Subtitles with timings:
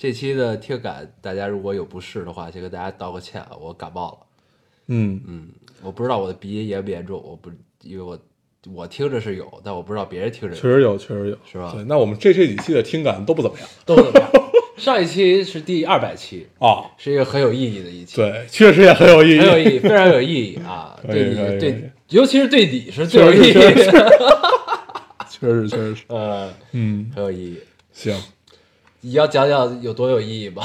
[0.00, 4.18] 这期的听感，大家如果有不适的话，先跟大家道个歉啊，我感冒了。
[4.86, 5.48] 嗯，嗯，
[5.82, 7.50] 我不知道我的鼻音严不严重，我不
[7.82, 8.18] 因为我
[8.72, 14.30] 我听着是有，但我不知道别人听着确实有，确实有，是吧对，那我们这这几期的听感都不怎么样都不怎么样。
[14.78, 16.84] 上一期是第二百期，啊。
[16.96, 20.98] 是一个很有意义的一期，，对，确实也很有意义，很有意义，非常有意义啊！
[21.06, 24.10] 对你对，尤其是对你是最有意义确实确实的，
[25.28, 26.04] 确实确实是。
[26.08, 27.58] 呃，嗯，很有意义。
[27.92, 28.18] 行，
[29.02, 30.62] 你要讲讲有多有意义吗？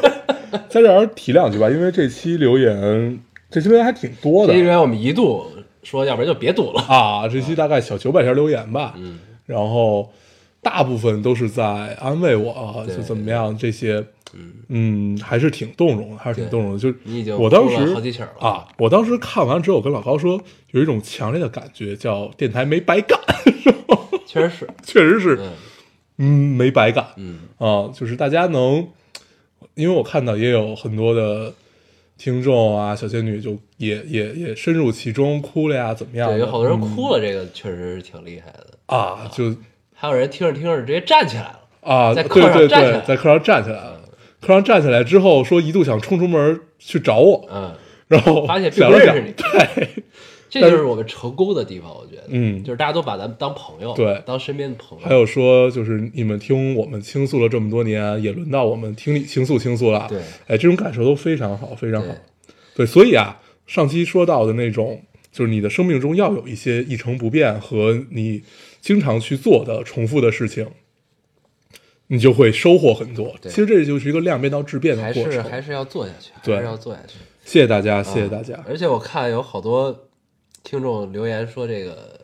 [0.68, 3.18] 在这儿提两句吧，因为这期留言，
[3.50, 5.46] 这期留言还挺多的这因为我们一度
[5.82, 6.82] 说，要不然就别读了。
[6.82, 7.26] 啊。
[7.28, 10.10] 这期大概小九百条留言吧，嗯，然后
[10.60, 11.64] 大部分都是在
[12.00, 14.04] 安慰我啊，就怎么样这些，
[14.68, 16.78] 嗯，还是挺动容的，还是挺动容的。
[16.78, 20.38] 就你已经我当时好几曲了啊，我当时看完之后，我跟老高说，
[20.72, 23.18] 有一种强烈的感觉，叫电台没白干，
[24.26, 25.48] 确实是，确实是， 嗯
[26.18, 27.06] 嗯，没白干。
[27.16, 28.86] 嗯，啊，就是大家能，
[29.74, 31.52] 因为我看到也有很多的
[32.18, 36.30] 听众啊，小仙女就也也也深入其中哭了呀，怎么样？
[36.30, 36.94] 对，有好多人嗯。
[36.94, 38.66] 哭了，这个确实是挺厉害的。
[38.86, 39.54] 啊，就
[39.94, 44.00] 还有人听着听着直接站起来了，啊，在课上站起来对，在课上站起来了。
[44.40, 47.72] 课上站起来之后，说一度想冲出门去找我，嗯，
[48.08, 49.32] 然后发现并不认识你。
[49.32, 50.04] 对
[50.60, 55.06] 这就是我们成功的地方，我觉得，嗯就是大家都把咱们当朋友，对当身边的朋友。
[55.06, 60.06] 还有说，就是你们听我们倾诉了这么多年，也轮到我们听你倾诉倾诉了。
[60.10, 62.54] 对哎，这种感受都非常好，非常好对。
[62.74, 65.00] 对，所以啊，上期说到的那种，
[65.32, 68.42] 就是你的生命中要有一些一成不变和你
[68.82, 70.68] 经常去做的重复的事情，
[72.08, 73.34] 你就会收获很多。
[73.44, 75.32] 其实这就是一个量变到质变的过程。
[75.32, 77.14] 是还是要做下去，对还是要做下去。
[77.42, 78.62] 谢谢大家，谢谢大家。
[78.68, 80.08] 而且我看有好多
[80.62, 82.20] 听众留言说，这个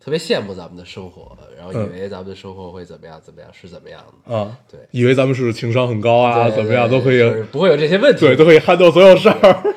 [0.00, 4.34] 特别羡慕咱们的生活，然后以嗯为咱们的生活会怎么样怎么样，是怎么样的。
[4.34, 8.20] 啊，对，以为咱们是情商很高啊，怎么样都可以，不会有这些问题。
[8.20, 9.74] 对，都可以 handle 所有事儿。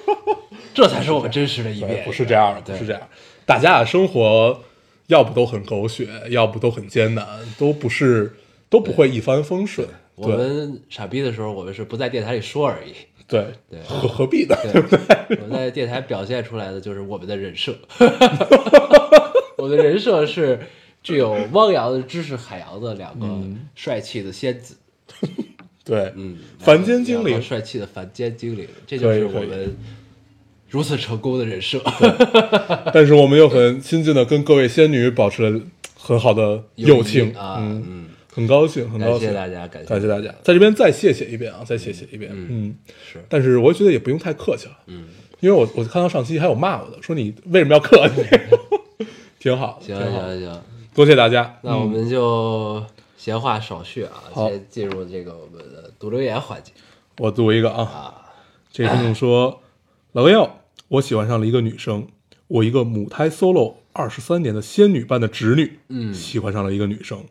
[0.73, 2.03] 这才是我们真实的一面。
[2.05, 3.01] 不是这样的，是这样。
[3.45, 4.61] 大家的生活
[5.07, 7.27] 要不都很狗血，要不都很艰难，
[7.57, 8.33] 都不是
[8.69, 9.87] 都不会一帆风顺。
[10.15, 12.93] 我们傻逼的时候，我们是不在电台里说而已。
[13.31, 14.55] 对对何何必呢？
[14.61, 17.73] 对，我们在电台表现出来的就是我们的人设。
[19.57, 20.59] 我的人设是
[21.01, 23.25] 具有汪洋的知识海洋的两个
[23.73, 24.75] 帅气的仙子，
[25.85, 29.77] 对，嗯，凡间精灵帅气的凡间精灵，这就是我们
[30.67, 31.81] 如此成功的人设。
[32.93, 35.61] 但是我们又很亲近的跟各位仙女保持了
[35.95, 42.75] 很好的友情啊，嗯，嗯，很高兴，很高兴，感谢大家，感谢感谢大家，在这边再谢谢一遍啊，再谢谢一遍，嗯，
[43.05, 45.05] 是，但是我觉得也不用太客气了，嗯，
[45.41, 48.23] 因为我我看到上期还有骂我的，说你为什么要客气，
[49.37, 50.61] 挺好，行行行，
[50.93, 51.71] 多谢大家，嗯。
[51.71, 52.83] 那我们就
[53.17, 54.49] 闲话少叙啊，好。
[54.49, 56.71] 先进入这个我们的读留言环节。
[57.17, 57.83] 我读一个啊。
[57.83, 58.15] 啊。
[58.71, 59.61] 这个听众说
[60.13, 60.49] ：“老友，
[60.87, 62.07] 我喜欢上了一个女生，
[62.47, 66.13] 我一个母胎 solo 二十三年的仙女般的侄女，嗯。
[66.13, 67.23] 喜欢上了一个女生，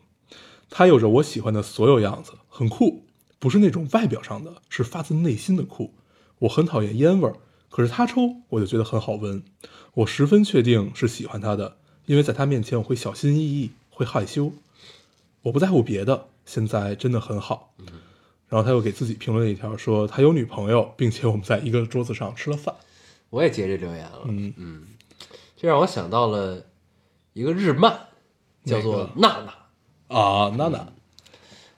[0.71, 3.03] 她有着我喜欢的所有样子，很酷，
[3.37, 5.93] 不是那种外表上的，是发自内心的酷。
[6.39, 7.35] 我很讨厌烟味儿，
[7.69, 9.43] 可是他抽，我就觉得很好闻。
[9.93, 14.53] 我十分确定是喜欢他的，因为在他面前我会小心翼翼，会害羞。
[15.41, 17.75] 我不在乎别的，现在真的很好。”
[18.47, 22.73] 然后他又给自己评论了一条，说他有女朋友，并且我们在一个桌子上吃了饭。
[23.29, 24.83] 我也接这留言了，嗯嗯，
[25.55, 26.65] 这让我想到了
[27.33, 28.07] 一个日漫，
[28.65, 29.51] 叫做《娜娜》。
[30.11, 30.87] 啊，娜娜，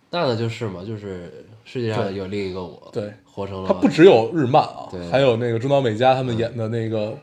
[0.10, 7.18] 娜娜就是嘛，就是世界上有另一个我，对，活成了他不只有日漫啊对，还有那个中岛美嘉他们演的那个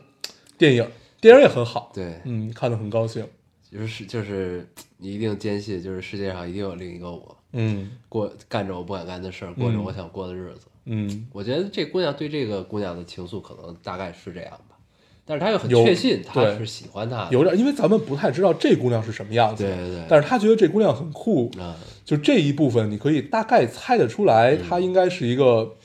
[0.57, 0.87] 电影，
[1.19, 1.91] 电影也很好。
[1.93, 3.27] 对，嗯，看得很高兴。
[3.71, 4.67] 就是就是
[4.97, 7.91] 你一定坚信，就是世界上一定有另一个我，嗯。
[8.09, 10.67] 过干着我不敢干的事儿，过着嗯我想过的日子。
[10.85, 14.70] 嗯，我觉得这姑娘对这个姑娘的情愫可能大概是这样吧，
[15.25, 16.57] 但是他又很确信她对。
[16.57, 19.95] 是喜欢他的，有点，因为咱们不太知道这姑娘是什么样子，对对。
[19.95, 25.75] 对但是他觉得这姑娘很酷，啊，就这一部分你可以大概猜得出来，她应该是一个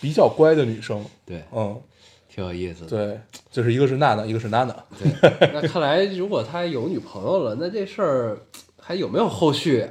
[0.00, 1.04] 比较乖的女生。
[1.24, 1.80] 对，嗯，
[2.28, 2.88] 挺有意思的。
[2.88, 4.76] 对，就是一个是娜娜，一个是娜娜。
[4.98, 8.38] 对，那看来如果他有女朋友了，那这事儿
[8.78, 9.88] 还有没有后续啊？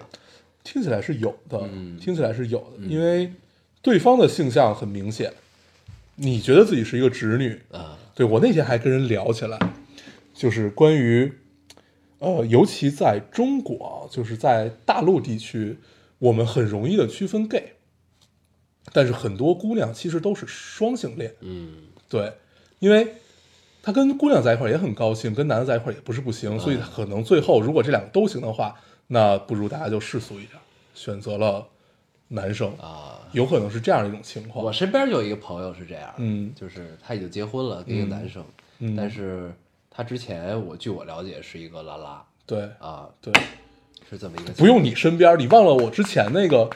[0.63, 1.97] 听起来是有的，嗯。
[1.97, 3.31] 听起来是有的，因为
[3.81, 5.33] 对方的性向很明显，
[6.15, 9.57] 你觉得自己是一个直女，啊，对我那天还跟人聊起来，
[10.33, 11.31] 就是关于，
[12.19, 15.77] 呃，尤其在中国啊，就是在大陆地区，
[16.19, 17.73] 我们很容易的区分 gay，
[18.93, 21.73] 但是很多姑娘其实都是双性恋，嗯。
[22.09, 22.33] 对，
[22.79, 23.15] 因为
[23.81, 28.75] 他跟姑娘在一块儿也很高兴，跟男的在一块儿也不是不行，所以可能最后如果这两个都行的话，
[29.07, 30.59] 那不如大家就世俗一点，
[30.93, 31.65] 选择了
[32.33, 34.63] 男生，啊，有可能是这样一种情况。
[34.63, 36.53] 我身边就有一个朋友是这样，嗯。
[36.55, 38.43] 就是他已经结婚了，跟一个男生，
[38.79, 38.95] 嗯。
[38.95, 39.53] 但是
[39.89, 42.23] 他之前我据我了解是一个拉拉。
[42.45, 42.69] 对。
[42.79, 43.33] 啊，对，
[44.09, 46.69] 是这么一个不用你身边，你忘了我之前那个，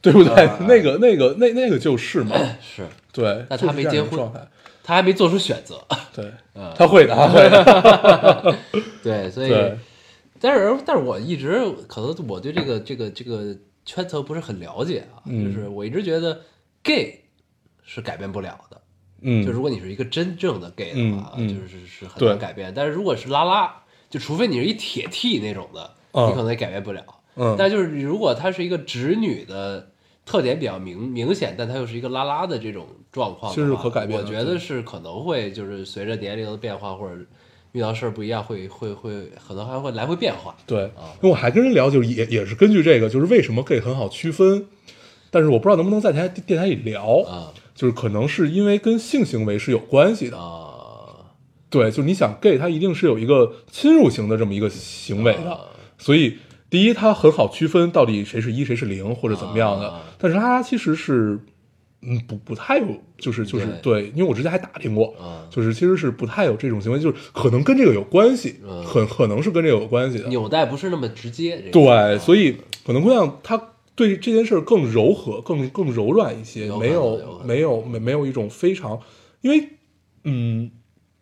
[0.00, 0.32] 对不对？
[0.46, 4.40] 啊 那个那个那那个就是嘛， 是，对，但就是这样他没结婚状态，
[4.82, 5.78] 他还没做出选择，
[6.14, 6.72] 对， 嗯。
[6.76, 8.56] 他会的，他会的，
[9.02, 9.50] 对，所以，
[10.40, 13.54] 但是但是我一直可能我对这个这个这个
[13.84, 15.44] 圈层不是很了解啊，嗯。
[15.44, 16.40] 就是我一直觉得
[16.82, 17.20] gay
[17.82, 18.80] 是改变不了的，
[19.20, 22.72] 嗯，就如果你是一个真正的 gay 的话，就是是很难改变。
[22.74, 26.28] 但是如果是拉拉，就除非你是一铁 T 那种的，嗯。
[26.28, 27.04] 你可能也改变不了。
[27.36, 27.54] 嗯。
[27.58, 29.90] 但就是如果她是一个直女的
[30.24, 37.22] 特点比较明明显，但她又是一个拉拉的这种状况的话，其实是可改变我觉得是可能会就是随着年龄的变化或者
[37.74, 40.54] 遇到事儿不一样，会会会可能还会来回变化。
[40.64, 44.66] 对啊，因为我还跟人聊，就是也也是根据这个，就是为什么 gay 很好区分，
[45.28, 51.34] 但是我不知道能不能在台电台里聊，啊就是可能是因为跟性行为是有关系的，啊
[51.68, 55.60] 对，就你想 gay 它一定是有一个侵入型的这么一个行为的，啊
[55.98, 56.38] 所以
[56.70, 61.40] 第一它很好区分到底谁是一谁是零或者怎么样的，啊但是它其实是
[62.06, 62.86] 嗯不不太有，
[63.18, 71.56] 就是就是对，因为我之前还打听过，啊，就是其实是不太有这种行为，就是可能跟这个有关系，嗯很可能是跟这个有关系的，纽带不是那么直接。
[71.58, 72.56] 这个对，所以以
[72.86, 79.00] 可能姑娘她对这件事儿更柔和、更更柔软一些，有没有有没有没没有一种非常，
[79.40, 79.68] 因为
[80.24, 80.70] 嗯，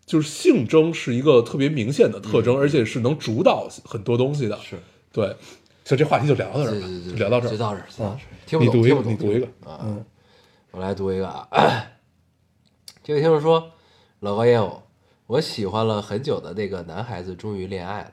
[0.04, 4.56] 就是性征是一个特别明显的特征，而且是能主导很多东西的。
[4.56, 4.76] 嗯是
[5.12, 5.26] 对，
[5.84, 6.74] 所以这话题就聊到这儿
[7.16, 8.38] 聊到这儿，就到这儿，就到嗯这儿。
[8.46, 9.46] 听不懂，你读一个，听不懂你读一个。
[9.82, 10.04] 嗯
[10.72, 11.48] 我来读一个啊。
[13.04, 13.72] 这位听众说
[14.20, 14.82] ：“老高烟友，
[15.26, 18.12] 我喜欢了很久的那个男孩子终于恋爱了，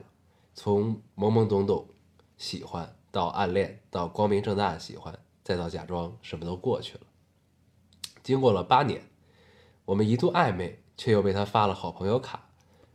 [0.52, 1.88] 从懵懵懂懂
[2.36, 7.00] 喜欢到暗恋，到光明正大的喜欢，再到假装什么都过去了。
[8.22, 9.00] 经过了八年，
[9.86, 12.50] 我们一度暧昧，却又被他发了好朋友卡。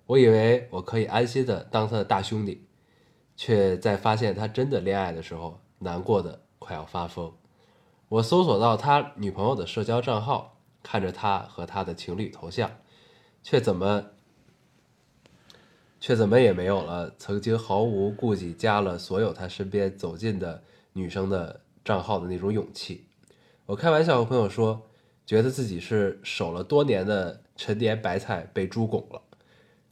[0.05, 2.67] 我以为我可以安心的当他的大兄弟，
[3.35, 7.33] 却在发现他真的恋爱的时候，难过的快要发疯。
[8.15, 12.71] 我搜索到他女朋友的社交账号，看着他和他的情侣头像，
[13.43, 14.05] 却怎么
[15.99, 20.63] 却怎么也没有了曾经毫无顾忌加了所有他身边走近的
[20.93, 23.05] 女生的账号的那种勇气。
[23.65, 24.81] 我开玩笑和朋友说，
[25.25, 29.21] 觉得自己是守了多年的陈年白菜被猪拱了。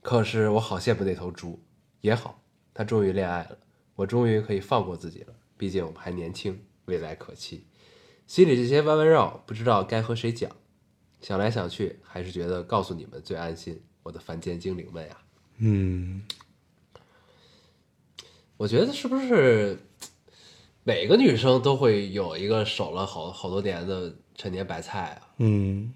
[0.02, 1.60] 可是我好羡慕那头猪，
[2.00, 2.40] 也好，
[2.74, 3.58] 他终于恋爱了，
[3.96, 5.34] 我终于可以放过自己了。
[5.58, 7.66] 毕竟我们还年轻，未来可期。
[8.28, 10.50] 心里这些弯弯绕，不知道该和谁讲。
[11.22, 15.18] 想来想去，还是觉得告诉你们最安心，我的凡间精灵们呀。
[15.60, 16.24] 嗯，
[18.58, 19.78] 我觉得是不是
[20.84, 25.34] 每个女生都会有一个守了好好多年的陈年白菜啊？
[25.38, 25.94] 嗯，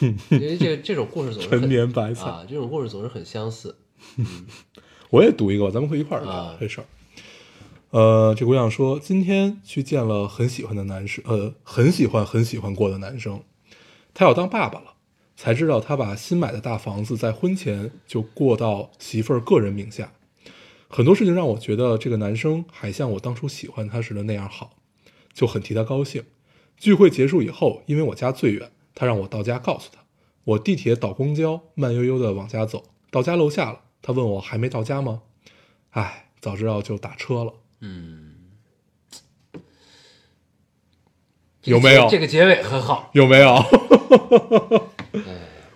[0.00, 3.76] 因为这这种故事总是 陈年白菜啊，这种故事总是很相似。
[5.08, 6.86] 我也读一个吧，咱们可以一块儿这事儿。
[7.90, 13.42] 呃，这姑娘说，今天去见了很喜欢的男生，呃，很喜欢很喜欢过的男生，
[14.14, 14.94] 他要当爸爸了，
[15.36, 20.12] 才知道他把新买的大房子在婚前就过到媳妇儿个人名下。
[20.88, 24.70] 很多事情让我觉得这个男生还像我当初喜欢他时的那样好，
[25.32, 26.22] 就很替他高兴。
[26.76, 30.00] 聚会结束以后，因为我家最远，他让我到家告诉他。
[30.44, 35.22] 我地铁倒公交，慢悠悠的往家走，到家楼下了，他问我还没到家吗？
[35.90, 37.54] 唉，早知道就打车了。
[37.80, 38.34] 嗯，
[41.64, 43.56] 有没有这个结尾很好，有没有？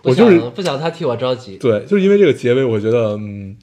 [0.01, 1.57] 不我就是想不想他替我着急。
[1.57, 3.57] 对，就是因为这个结尾，我觉得，嗯，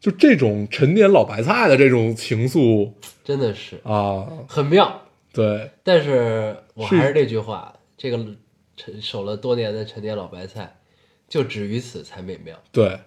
[0.00, 5.02] 就这种陈年老白菜的这种情愫真的是啊，很妙。
[5.32, 8.18] 对，但是我还是那句话，这个
[8.74, 10.78] 陈守了多年的陈年老白菜，
[11.28, 12.56] 就止于此才美妙。
[12.72, 12.98] 对，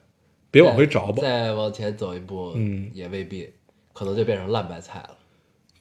[0.51, 1.21] 别往回找吧。
[1.21, 3.49] 再往前走一步，嗯也未必，
[3.93, 5.11] 可能就变成烂白菜了。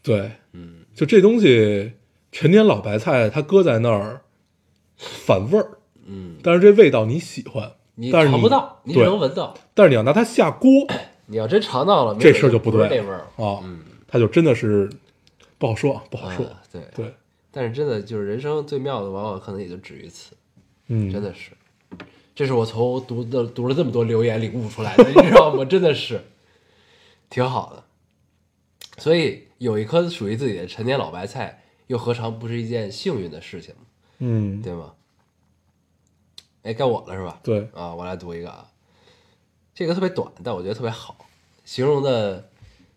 [0.03, 1.93] 对，嗯，就这东西，
[2.31, 4.23] 陈年老白菜，它搁在那儿
[4.97, 9.55] 反味儿，嗯，但是这味道你喜欢，你但是尝不到，你只能闻到。
[9.75, 10.71] 但是你要拿它下锅
[11.27, 13.45] 你要真尝到了，这事儿就不对那味儿了。
[13.45, 14.91] 啊，嗯，它就真的是
[15.59, 16.45] 不好说，不好说。
[16.47, 17.15] 啊对对，
[17.51, 20.35] 但是真的就是人生最妙的，往往可能也就止于此，
[20.89, 21.53] 嗯，真的是。
[22.35, 25.65] 这是我从读的读了这么多留言里悟出来的，你知道吗？
[25.65, 26.23] 真的是
[27.31, 27.85] 挺好的。
[29.03, 33.75] 所以有一颗属于自己的陈年老白菜，又何尝不是一件幸运的事情？
[34.21, 34.95] 嗯，对吗？
[36.63, 37.41] 哎，该我了是吧？
[37.43, 38.71] 对，啊，我来读一个啊，
[39.75, 41.27] 这个特别短，但我觉得特别好，
[41.65, 42.49] 形容的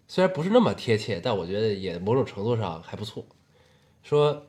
[0.07, 3.25] 虽然不是那么贴切，但我觉得也某种程度上还不错。
[4.03, 4.45] 说，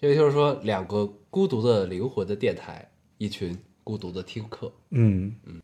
[0.00, 4.72] 这个就是说，两个孤独的灵魂的电台，一群孤独的听客。
[4.88, 5.60] 嗯嗯，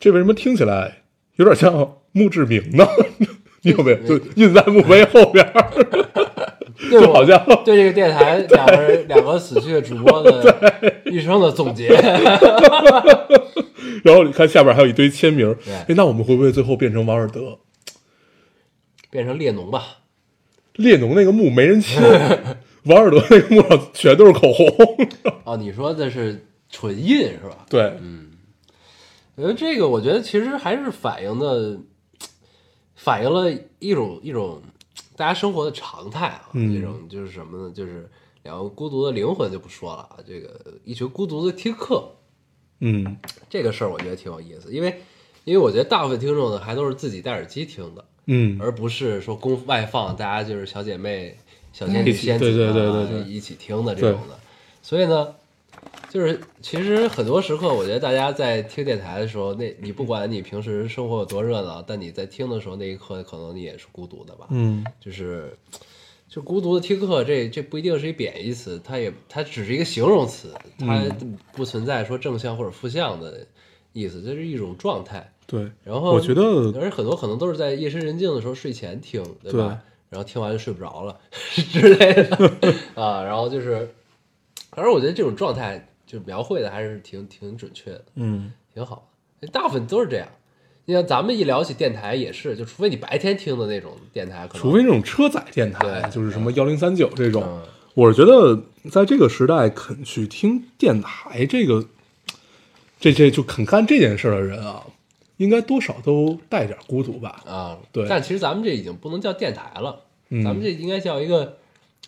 [0.00, 1.04] 这为什么听起来
[1.36, 2.84] 有点像墓志铭呢？
[3.62, 4.18] 你有没有？
[4.18, 5.46] 就印在墓碑后边
[6.90, 11.88] 就好像对这个电台 两个人两个死去的主播的 一生的总结。
[14.04, 15.54] 然后你看下边还有一堆签名。
[15.64, 17.58] 对哎，那我们会不会最后变成王尔德？
[19.10, 19.98] 变成列侬吧，
[20.74, 22.02] 列侬那个墓没人签，
[22.84, 24.66] 王尔德那个墓上全都是口红。
[25.44, 27.64] 哦，你说的是纯印是吧？
[27.68, 27.92] 对，
[29.36, 31.78] 我觉得这个，我觉得其实还是反映的，
[33.02, 34.62] 反映了一种一种
[35.16, 36.50] 大家生活的常态啊。
[36.52, 37.72] 嗯这种就是什么呢？
[37.74, 38.08] 就是
[38.44, 42.08] 两个孤独的灵魂就不说了啊，这个一群孤独的听课，
[42.78, 43.16] 嗯
[43.50, 45.02] 这个事儿我觉得挺有意思，因为
[45.44, 51.36] 因为我觉得大部分听众呢还都是自己戴耳机听的，嗯，而不是说公外放，大家就是小姐妹、
[51.72, 54.38] 小仙女、仙子、啊、对对对对对一起听的这种的。
[54.80, 55.34] 所以呢，
[56.12, 64.46] 就是其实很多时刻，我觉得大家在听电台的时候，那你不管你平时生活有多热闹，但你在听的时候，那一刻可能你也是孤独的吧。
[64.50, 65.56] 嗯就是
[66.28, 73.46] 就孤独的听课，这这不一定是一贬义词，它也它只是一个形容词，它嗯不存在说正向或者负向的
[73.94, 75.32] 意思，这是一种状态。
[75.46, 76.42] 对，然后我觉得
[76.78, 79.68] 而且很多可能都是在夜深人静的时候睡前听，对吧？
[79.68, 79.76] 对
[80.10, 81.18] 然后听完就睡不着了
[81.72, 82.52] 之类的
[83.02, 83.88] 啊，然后就是，
[84.72, 89.08] 反正我觉得这种状态就描绘的还是挺挺准确的，嗯挺好
[89.40, 89.48] 的。
[89.48, 90.28] 大部分都是这样。
[90.84, 97.62] 你像咱们一聊起电台也是，就除非你白天听的那种电台，可能除非那种车载电台，对就是什么幺零三九这种，嗯
[97.94, 101.86] 我是觉得在这个时代肯去听电台，这个
[102.98, 104.82] 这这就肯干这件事的人啊，
[105.36, 107.42] 应该多少都带点孤独吧？
[107.46, 110.00] 啊，对但其实咱们这已经不能叫电台了，
[110.30, 111.58] 嗯咱们这应该叫一个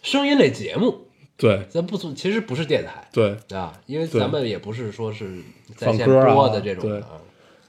[0.02, 1.06] 声音类节目，
[1.36, 1.66] 对。
[1.68, 3.08] 咱不从其实不是电台。
[3.12, 5.38] 对，啊，因为咱们也不是说是
[5.76, 7.20] 在线播的这种对的啊，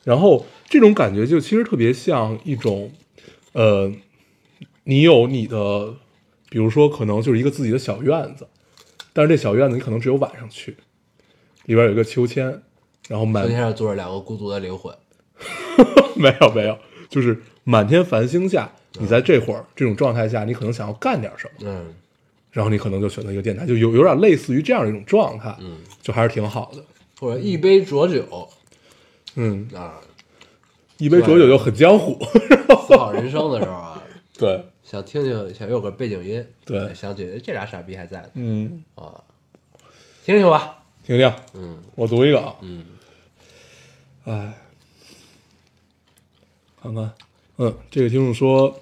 [0.03, 2.91] 然后这种感觉就其实特别像一种，
[3.53, 3.91] 呃，
[4.83, 5.95] 你有你的，
[6.49, 8.47] 比如说可能就是一个自己的小院子，
[9.13, 10.77] 但是这小院子你可能只有晚上去，
[11.65, 12.61] 里边有一个秋千，
[13.07, 14.95] 然后满秋天上坐着两个孤独的灵魂，
[16.15, 16.77] 没有没有，
[17.09, 21.93] 就是满天繁星下，你在这会儿这种状态下，你可能想要干点什么，嗯
[22.55, 26.81] 然后你可能就选择一个电台，就有有点类似于这样的一种状态，嗯，就还是挺好的。
[27.19, 28.47] 或者一杯浊酒。
[29.35, 29.99] 嗯，啊，
[30.97, 32.17] 一杯浊酒就很江湖。
[32.87, 34.01] 思考人生的时候啊，
[34.39, 36.93] 对，想听听想有个背景音，对。
[36.93, 38.29] 想起哎这俩傻逼还在呢。
[38.35, 39.21] 嗯，啊，
[40.23, 41.77] 听听吧，听听，嗯。
[41.95, 42.85] 我读一个啊，嗯，
[44.23, 44.53] 哎，
[46.81, 47.13] 看看，
[47.57, 48.79] 嗯，这个听众说，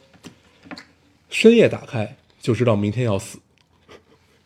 [1.32, 3.40] 深夜打开就知道明天要死。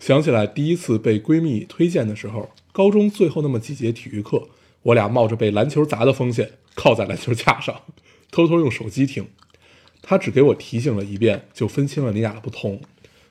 [0.07, 4.47] 想起来第一次被闺蜜推荐的时候，高中最后那么几节体育课，
[4.83, 7.81] 我俩冒着被篮球砸的风险，靠在篮球架上，
[8.31, 9.27] 偷偷用手机听。
[10.01, 12.79] 她只给我提醒了一遍，就分清了你俩的不同。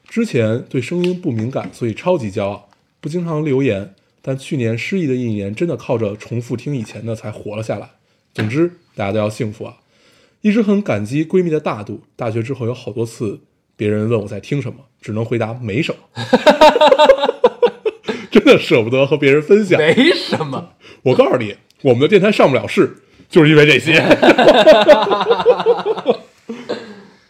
[0.07, 2.69] 之前对声音不敏感，所以超级骄傲，
[3.01, 3.95] 不经常留言。
[4.21, 7.93] 但去年失忆的一年，真的靠着重复听以前的才活了下来。
[8.35, 9.79] 总之，大家都要幸福啊！
[10.43, 12.03] 一直很感激闺蜜的大度。
[12.17, 13.41] 大学之后有好多次，
[13.77, 15.99] 别人问我在听什么，只能回答没什么。
[18.31, 19.79] 真的舍不得和别人分享。
[19.79, 20.71] 没什么，
[21.03, 22.97] 我告诉你，我们的电台上不了市，
[23.29, 24.01] 就是因为这些。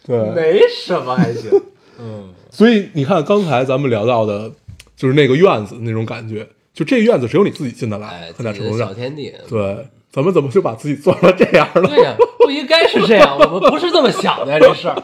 [0.05, 1.51] 对，没什么还行，
[1.99, 4.51] 嗯， 所以你看，刚才咱们聊到的，
[4.95, 9.11] 就是那个院子那种感觉，就这院子只有你自己进得来哎，，很大程度上自己的小。
[9.15, 11.81] 天地，对，咱们怎么就把自己做成这样了？
[11.89, 15.03] 对呀，不应该是这样，我们不是这么想的呀，这事儿，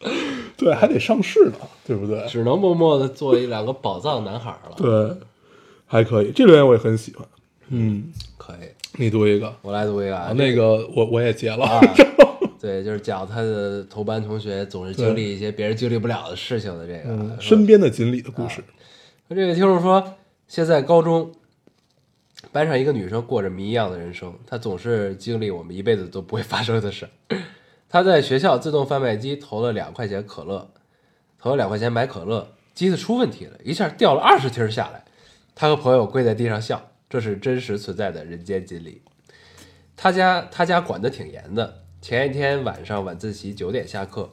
[0.56, 1.54] 对，还得上市呢，
[1.86, 2.26] 对不对？
[2.26, 5.16] 只能默默的做一两个宝藏男孩了，对，
[5.86, 6.32] 还可以。
[6.32, 7.26] 这留言我也很喜欢。
[7.68, 8.68] 嗯，可以，
[9.00, 11.64] 你读一个我来读一个那个我我也截了。
[11.64, 11.80] 啊，
[12.60, 18.62] 对，就是讲他的同班同学总是经历一些别人经历不了的事情的这个嗯，身边的锦鲤的故事。
[19.28, 20.16] 这个听众说，
[20.48, 21.30] 现在高中
[22.50, 27.08] 班上一个女生过着谜一样的人生，她总是经历我们一辈子都不会发生的事。
[27.92, 30.70] 他在学校自动贩卖机投了两块钱可乐，
[31.40, 35.04] 投了两块钱买可乐，机子出问题了，一下掉了二十听下来。
[35.56, 39.02] 他和朋友跪在地上笑，这是真实存在的人间锦鲤。
[39.96, 44.30] 他家他家管得挺严的，前一天晚上晚自习九点下课，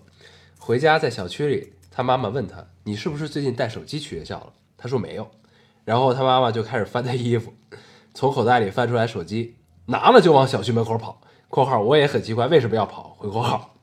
[0.60, 5.32] 回家在小区里，他妈妈问他：“你是不是最近带手机去学校了？”他说没有，
[5.84, 7.52] 然后他妈妈就开始翻他衣服，
[8.14, 9.56] 从口袋里翻出来手机，
[9.88, 11.20] 拿了就往小区门口跑。
[11.50, 13.74] （括号我也很奇怪为什么要跑。）回括号，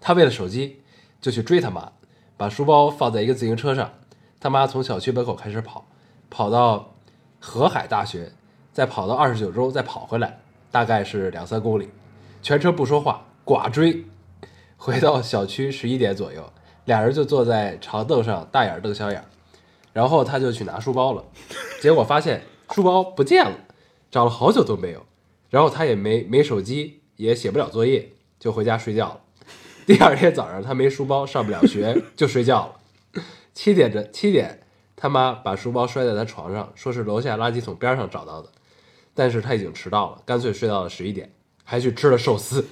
[0.00, 0.80] 他为了手机
[1.20, 1.92] 就去追他妈，
[2.36, 3.92] 把书包放在一个自行车上，
[4.40, 5.86] 他妈从小区门口开始跑，
[6.30, 6.94] 跑到
[7.40, 8.32] 河海大学，
[8.72, 11.90] 再跑到二十九中，再跑回来，大概是两三公里，
[12.42, 14.04] 全程不说话，寡追。
[14.78, 16.52] 回到小区十一点左右，
[16.84, 19.24] 俩人就坐在长凳上大眼瞪小眼，
[19.92, 21.24] 然后他就去拿书包了，
[21.80, 23.56] 结果发现书包不见了，
[24.10, 25.04] 找了好久都没有，
[25.50, 29.20] 然后他也没没手机，也写不了作业，就回家睡觉了。
[29.86, 33.22] 第二天早上他没书包上不了学， 就睡觉了。
[33.54, 34.60] 七点的七点，
[34.96, 38.50] 他妈把书包摔在他床上，说是楼下垃圾桶边上找到的，
[39.14, 41.32] 但是他已经迟到了，干脆睡到了十一点，
[41.64, 42.66] 还去吃了寿司。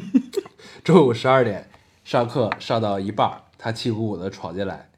[0.84, 1.68] 中午十二点
[2.04, 4.88] 上课上到一半，他气鼓鼓的闯进来，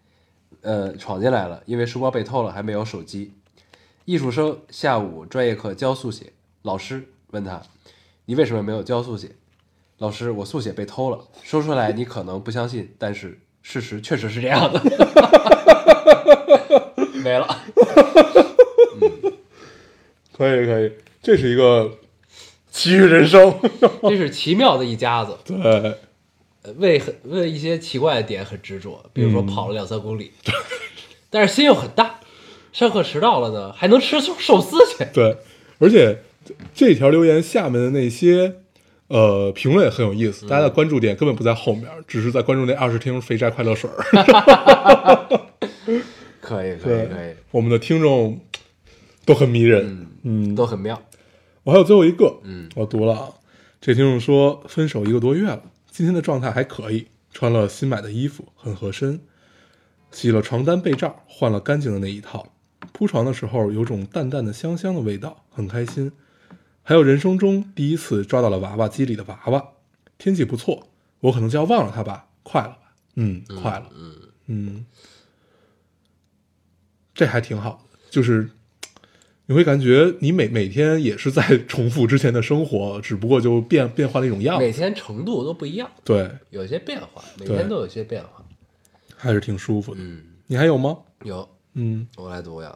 [0.61, 3.33] 呃，闯进来了，因为书包被偷了，还没有手机。
[4.05, 7.63] 艺术生下午专业课教速写，老师问他
[8.27, 9.31] ：“你为什么没有教速写？”
[9.99, 14.81] 老师：“我速写被偷了。”说出来你可能不相信，但是事实确实是这样的。
[17.23, 17.47] 没了。
[20.37, 21.99] 可以可以，这是一个
[22.71, 23.59] 奇遇人生。
[24.03, 25.57] 这是奇妙的一家子，对，
[26.63, 30.33] 呃为很为一些奇怪的点很执着，比如说嗯跑了两三公里，
[31.29, 32.21] 但是心又很大。
[32.73, 35.05] 上课迟到了呢，还能吃寿司去。
[35.13, 35.37] 对，
[35.81, 36.23] 而且
[36.75, 38.57] 这条留言下面的那些
[39.09, 43.97] 呃评论也很有意思，大家的关注点根本不在后面，只是在关注那二十听肥宅快乐水儿。
[46.41, 48.41] 可以，可以，可以，，我们的听众
[49.27, 50.07] 都很迷人。
[50.23, 51.03] 嗯，都很妙。
[51.65, 53.29] 我还有最后一个，嗯，我读了啊，
[53.81, 59.21] 这听众说分手一个多月了，今天的状态还可以，穿了新买的衣服，很合身，
[60.11, 62.47] 洗了床单被罩，换了干净的那一套，
[62.93, 66.11] 铺床的时候有种淡淡的香香的味道，很开心。
[66.89, 69.63] 还有人生中第一次抓到了娃娃机里的娃娃，
[70.17, 70.89] 天气不错，
[71.21, 72.79] 我可能就要忘了它吧，快了吧？
[73.17, 74.87] 嗯，快了，嗯，嗯，
[77.13, 78.49] 这还挺好的，就是
[79.45, 88.43] 你会感觉你每每天也是在重复之前的生活，只不过就变变换了一种样每，天程度都不一样，对，有些变化，每天都有些变化。
[89.15, 90.01] 还是挺舒服的。
[90.03, 90.97] 嗯，你还有吗？
[91.25, 92.09] 有，嗯。
[92.17, 92.75] 我来读呀。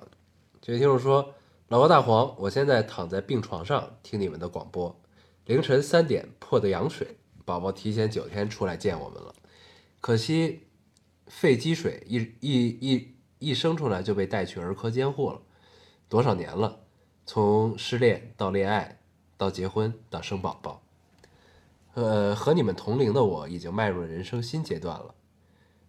[0.61, 1.35] 这位听众说
[1.73, 4.95] ：“老高大黄，我现在躺在病床上听你们的广播，
[5.47, 9.35] 凌晨三点破的羊水，宝宝提前九天出来见我们了，
[9.99, 10.67] 可惜
[11.29, 15.41] 肺积水一一一一生出来就被带去儿科监护了，
[16.11, 16.81] 多少年了，
[17.25, 19.01] 从失恋到恋爱，
[19.39, 20.83] 到结婚到生宝宝，
[21.95, 25.15] 呃，和你们同龄的我已经迈入了人生新阶段了。”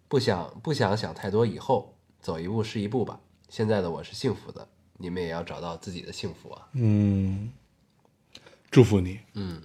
[0.08, 3.20] 不想不想想太多，以后走一步是一步吧。
[3.50, 4.66] 现在的我是幸福的，
[4.98, 6.66] 你们也要找到自己的幸福啊！
[6.74, 7.50] 嗯，
[8.70, 9.20] 祝福你。
[9.34, 9.60] 嗯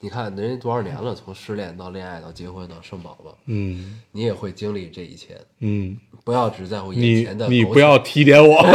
[0.00, 5.40] 你看人家多少年了，从失恋到恋爱到结婚到生宝宝，嗯你也会经历这一切。
[5.60, 8.62] 嗯，不要只在乎眼前的你不要提点我。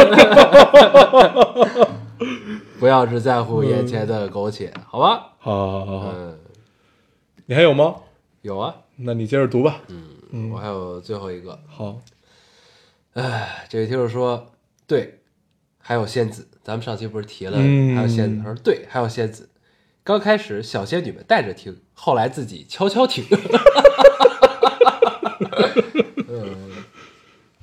[2.80, 5.34] 不要只在乎眼前的苟且，好吧？
[5.38, 6.38] 好好好好，嗯，
[7.46, 7.94] 你还有吗？
[8.42, 9.82] 有啊，那你接着读吧。
[10.32, 12.00] 嗯，我还有最后一个，好，
[13.12, 14.50] 哎，这位听众说，
[14.86, 15.19] 对，
[15.80, 18.36] 还有仙子，咱们上期不是提了嗯还有仙子？
[18.38, 19.48] 他说对，还有仙子。
[20.04, 23.24] 刚开始小仙女们带着听，后来自己悄悄听。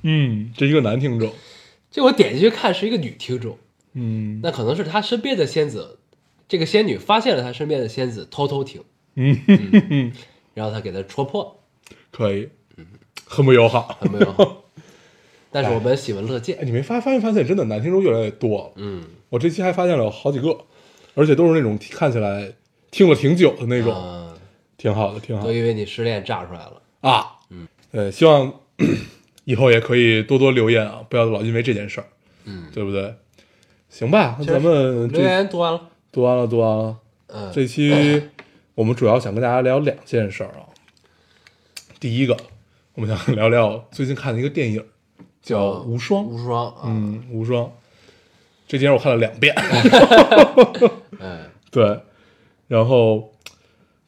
[0.02, 1.32] 嗯，这是一个男听众。
[1.90, 3.58] 这我点进去看是一个女听众，
[3.94, 5.98] 嗯那可能是他身边的仙子，
[6.48, 8.84] 这个仙女发现了他身边的仙子偷偷听，
[9.16, 10.12] 嗯，
[10.54, 11.60] 然后他给他戳破，
[12.12, 12.48] 可以，
[13.26, 13.98] 很不友好。
[14.00, 14.64] 很没有。
[15.50, 18.72] 但是我们喜闻乐哎，见，你没发发现发现真的男听众越来越多了。
[18.76, 20.56] 嗯，我这期还发现了好几个，
[21.14, 22.52] 而且都是那种看起来
[22.90, 24.34] 听了挺久的那种，啊
[24.76, 26.82] 挺好的，挺好的都因为你失恋炸出来了。
[27.00, 27.36] 啊。
[27.50, 28.52] 嗯，对，希望
[29.44, 32.06] 以后也可以多多留言啊，不要老因为这件事儿，
[32.44, 33.14] 嗯，对不对？
[33.88, 35.80] 行吧，那咱们留这言读完了，
[36.12, 36.96] 读完了，读完了。
[37.28, 38.22] 嗯，这期
[38.74, 40.68] 我们主要想跟大家聊两件事儿啊。
[41.98, 42.36] 第一个，
[42.94, 44.84] 我们想聊聊最近看的一个电影，
[45.42, 46.24] 叫《无双》。
[46.26, 47.70] 无双啊，嗯，无双。
[48.66, 49.54] 这电影我看了两遍。
[51.20, 52.00] 嗯， 对，
[52.66, 53.32] 然后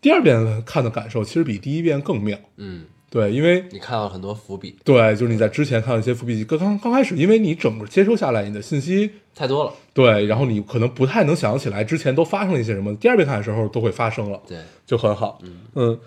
[0.01, 2.38] 第二遍看的感受其实比第一遍更妙。
[2.57, 9.73] 嗯对，因为你看到了很多伏笔，对，就是你在之前看到一些伏笔，刚刚刚开始，因为你整个接收下来，你的信息太多了。
[9.93, 15.40] 对，然后你可能不太能想起来之前都发生了一些什么，第二遍看的时候都会发生了，对，就很好。
[15.75, 15.99] 嗯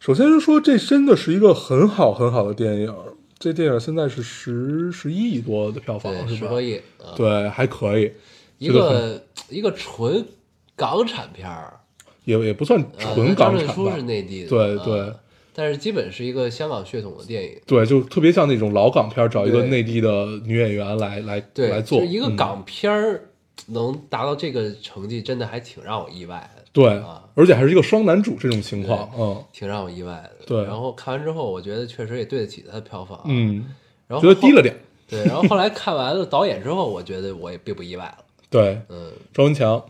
[0.00, 2.94] 首先是说这真的是一个很好很好的电影，
[3.38, 6.40] 这电影现在是十十一亿多的票房，是吧？
[6.40, 8.10] 十多亿，啊，对，还可以，
[8.58, 10.26] 一个一个纯
[10.74, 11.78] 港产片儿，
[12.24, 15.12] 也也不算呃纯港产吧张是，内地的，啊对对
[15.52, 17.58] 但是基本是一个香港血统的电影。
[17.66, 23.30] 对，就特别像那种老港片，找一个内地的女演员来来对，来做就一个嗯港片儿
[23.68, 30.44] 能达到这个成绩，真的还挺让我意外的，对啊，而且还是一个双男主这种情况，嗯挺让我意外的。
[30.46, 33.64] 对然后看完之后，我觉得确实也对得起他的票房。，嗯，
[34.06, 34.76] 然后觉得低了点。
[35.08, 38.18] 对，然后后来看完了导演之后，我觉得我也并不意外了。
[38.50, 39.82] 对，嗯，庄文强，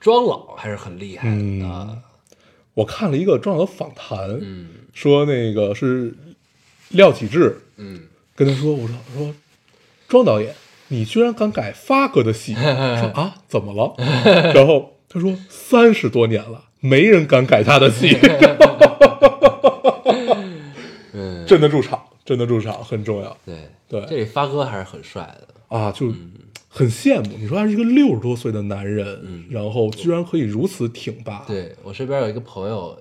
[0.00, 1.96] 庄老还是很厉害的、嗯啊。
[2.74, 6.14] 我看了一个庄老的访谈，嗯说那个是
[6.88, 8.00] 廖启智嗯，
[8.34, 9.34] 跟他说，我说我说
[10.08, 10.54] 庄导演，
[10.88, 12.54] 你居然敢改发哥的戏？
[12.56, 12.62] 说
[13.14, 13.94] 啊，怎么了？
[14.54, 18.16] 然后他说三十多年了，没人敢改他的戏，
[21.12, 25.48] 嗯，镇得住场，镇得住场很重要对对这里发哥还是很帅的。
[25.68, 26.32] 啊，就嗯
[26.68, 27.36] 很羡慕。
[27.38, 32.98] 你说他是一个六十多岁的男人，然后居然可以如此挺拔，，嗯对我身边有一个朋友，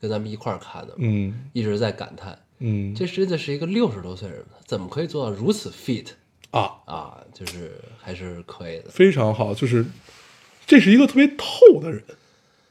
[0.00, 6.06] 跟咱们一块儿看的，嗯一直在感叹，嗯，这真的是一个六十多岁的人，怎么可以做到如此 fit
[6.50, 7.18] 啊，啊？
[7.32, 8.84] 就是还是可以的。
[8.90, 9.84] 非常好，就是
[10.66, 12.02] 这是一个特别透的人，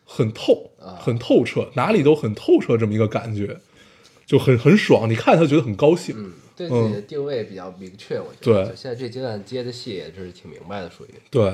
[0.06, 3.58] 很透，啊很透彻，哪里都很透彻，这么一个感觉，
[4.25, 5.10] 就很很爽。
[5.10, 8.65] 你看他觉得很高兴，嗯，对自己的定位比较明确，我觉得。
[8.65, 11.54] 对现在这阶段接的戏也是挺明白的，属于对，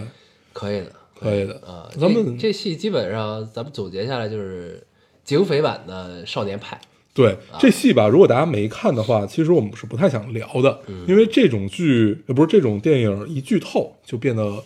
[0.54, 1.89] 可以的，可以的啊。
[2.00, 4.86] 咱们这这戏基本上咱们总结下来就是
[5.23, 6.80] 警匪版的少年派。
[7.13, 14.63] 对啊这戏吧，如果大家没看的话，其实我们是不太想聊的，嗯因为这种剧，呃，不是这种电影一剧透就变得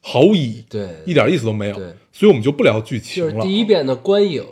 [0.00, 3.32] 毫无意义，对，一点意思都没有，对所以我们就不聊剧情了。
[3.32, 4.44] 就是第一遍的观影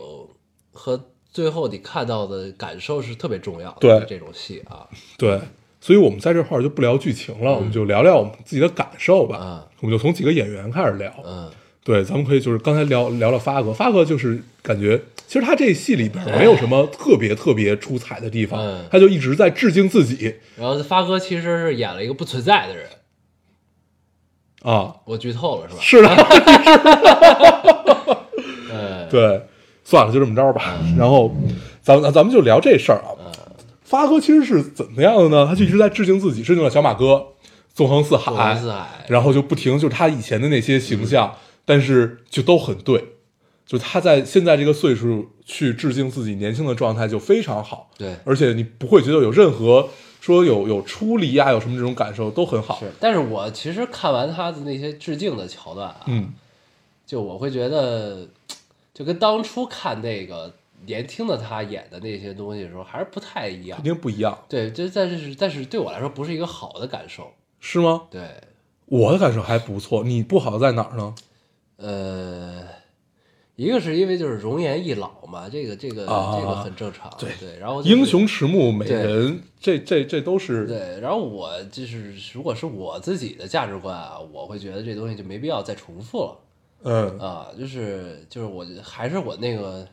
[0.71, 3.77] 和最后你看到的感受是特别重要的。
[3.79, 5.39] 对这种戏啊，对，
[5.79, 9.39] 所以我们在这块儿就不聊剧情了，我们就聊聊我们自己的感受吧。
[9.41, 11.13] 嗯我们就从几个演员开始聊。
[11.23, 11.51] 嗯，
[11.83, 22.89] 对，咱们可以就是刚才聊聊了发哥，发哥就是感觉其实他这戏里边没有什么特别特别出彩的地方，嗯他就一直在致敬自己然后发哥其实是演了一个不存在的人，
[24.63, 24.95] 啊。
[25.05, 25.81] 我剧透了是吧？
[25.81, 26.09] 是的，
[28.71, 29.41] 嗯， 对，
[29.83, 30.77] 算了，就这么着吧。
[30.97, 31.35] 然后
[31.81, 33.15] 咱们咱们就聊这事儿啊。
[33.83, 35.45] 发哥其实是怎么样的呢？
[35.47, 37.25] 他就一直在致敬自己，致敬了小马哥、
[37.73, 43.13] 纵横四海，纵横四海然后就不停就是他以前的那些形象，但是就都很对。
[43.65, 49.89] 就他在现在这个岁数去致敬自己年轻的状态就非常好，对而且你不会觉得有任何
[50.27, 52.77] 说有有出离啊，有什么这种感受都很好。
[52.79, 52.91] 是。
[52.99, 56.33] 但是我其实看完他的那些致敬的桥段啊，嗯，
[57.05, 58.27] 就我会觉得，
[58.93, 60.53] 就跟当初看那个
[60.85, 63.85] 年轻的他演的那些东西的时候还是不太一样肯。
[63.85, 67.31] 定不一样，对，这但是但是对我来说不是一个好的感受。
[67.61, 68.03] 是吗？
[68.11, 68.21] 对，
[68.87, 71.15] 我的感受还不错，你不好在哪儿呢？
[71.77, 72.66] 呃，
[73.57, 77.11] 一个是因为就是容颜易老嘛，这个这个、啊这个很正常。
[77.19, 86.37] 对对，然后、就是、英雄迟暮，美人，这这这都是对，然后我就是如果是我自己的价值观啊，我会觉得这东西就没必要再重复了。
[86.83, 89.87] 嗯啊，就是就是我还是我那个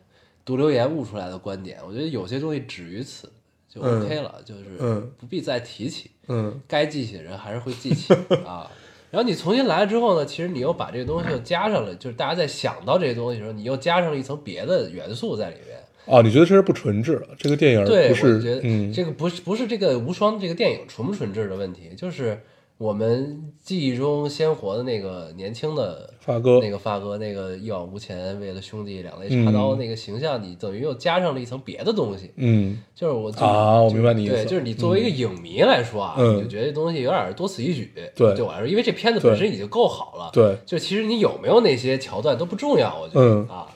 [0.44, 3.32] 读留言悟出来的观点，我觉得有些东西止于此
[3.66, 8.12] 就嗯 OK 了，就是嗯不必再提起，嗯该记起的人还是会记起
[8.44, 8.70] 啊。
[9.14, 15.78] 然后你重新来了之后呢，其实你又把这个东西又加上了，就是大家在想到这些东西的时候，你又加上了一层别的元素在里面。
[16.06, 17.28] 啊，你觉得这是不纯质了？
[17.38, 22.40] 这个电影对，不是我觉得嗯这个不是不是这个无双这个电影纯不纯质的问题，就是
[22.76, 32.30] 我们记忆中鲜活的那个年轻的发哥那个发哥，那个一往无前，为了兄弟两肋插刀嗯那个形象，你等于又加上了一层别的东西。
[32.36, 37.92] 嗯就是我啊我明白你意思对，就是你作为一个影迷来说啊，嗯你就觉得这东西有点多此一举。
[37.94, 40.30] 对对我来说，因为这片子本身已经够好了。
[40.32, 43.66] 对就其实你有没有那些桥段都不重要，我觉得、嗯啊，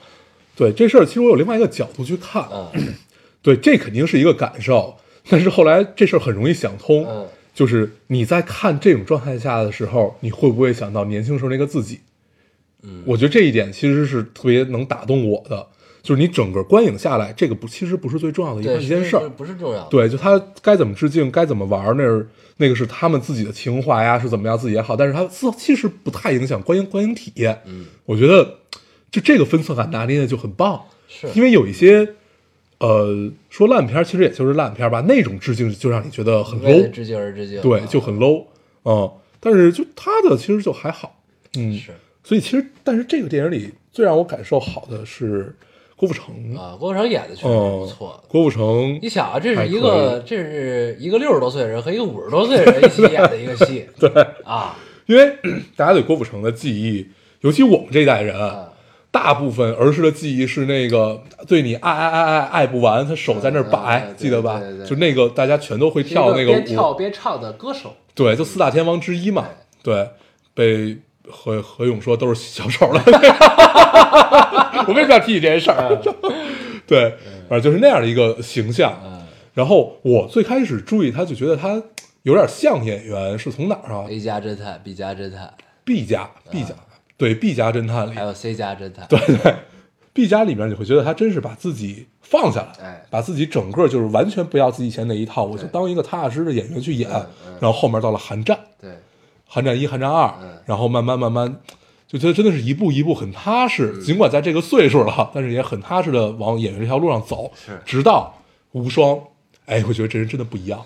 [0.57, 2.95] 对这事儿，其实我有另外一个角度去看，嗯
[3.43, 4.97] 对，这肯定是一个感受，
[5.29, 12.01] 但是后来这事儿很容易想通，嗯就是你在看这种状态下的时候，你会不会想到年轻时候那个自己？
[12.83, 15.67] 嗯，我觉得这一点其实是特别能打动我的，
[16.03, 19.89] 就是你整个观影下来，这个不其实不是最重要的一，一件事儿，不是重要的。
[19.91, 27.61] 对，就他该怎么致敬，该怎么玩，那是那个是他们自己的情怀呀，是怎么样自己也好，但是他自其实不太影响观影观影体验。
[27.67, 28.59] 嗯，我觉得
[29.11, 31.29] 就这个分寸感拿捏的就很棒，是。
[31.35, 32.15] 因为有一些
[32.79, 38.45] 呃，说烂片儿其实也就是烂片儿吧，那种致敬就让你觉得很 low，致敬而致敬，对，啊就很 low，
[38.85, 39.11] 嗯，
[39.41, 41.21] 但是就他的其实就还好，
[41.57, 41.93] 嗯，是
[42.29, 45.57] 所以其实但是这个电影里最让我感受好的是
[45.97, 48.23] 郭富城，啊，郭富城演的确实嗯，不错。
[48.29, 54.11] 郭富城你想啊，这是一个这是一个六十多岁的人和一个五十多岁的人一起 演的一个戏，对，
[54.45, 54.77] 啊。
[55.07, 55.35] 因为
[55.75, 57.09] 大家对郭富城的记忆，
[57.41, 58.69] 尤其我们这一代人，啊，
[59.11, 64.61] 大部分儿时的记忆是那个对你爱爱爱爱爱不完，他手在那儿摆，记得吧？
[64.61, 64.79] 对对？
[64.81, 64.87] 对。
[64.87, 69.49] 就那个大家全都会跳那个边舞，跳边唱的歌手，对，就四大天王之一嘛。
[69.83, 70.11] 对，
[70.53, 70.99] 被
[71.31, 73.03] 何何勇说都是小丑了。
[74.87, 75.97] 我为什么要提起这件事儿？
[76.87, 77.15] 对，
[77.49, 78.99] 反正就是那样的一个形象。
[79.05, 79.19] 嗯
[79.55, 81.83] 然后我最开始注意他，就觉得他
[82.23, 85.53] 有点像演员，是从哪儿啊，A 加侦探，B 加侦探
[85.85, 86.73] ，？B 加，B 加，
[87.17, 89.55] 对，B 加侦探里还，有 C 加侦探，对对
[90.13, 97.11] ，B 加里面你会觉得他真是把自己放下来，哎把自己整个就是完全不要自己以前那一套，我就当一个踏踏实实的演员去演。
[97.61, 98.93] 然后后面到了寒战，对，
[99.49, 101.61] 寒战一、寒战二，嗯然后慢慢慢慢，
[102.07, 103.95] 就觉得真的是一步一步很踏实。
[103.97, 107.51] 嗯 尽管在这个岁数了，但是也很踏实的往演员这条路上走。
[107.67, 109.19] 是直到无双，
[109.65, 110.85] 哎，我觉得这人真的不一样，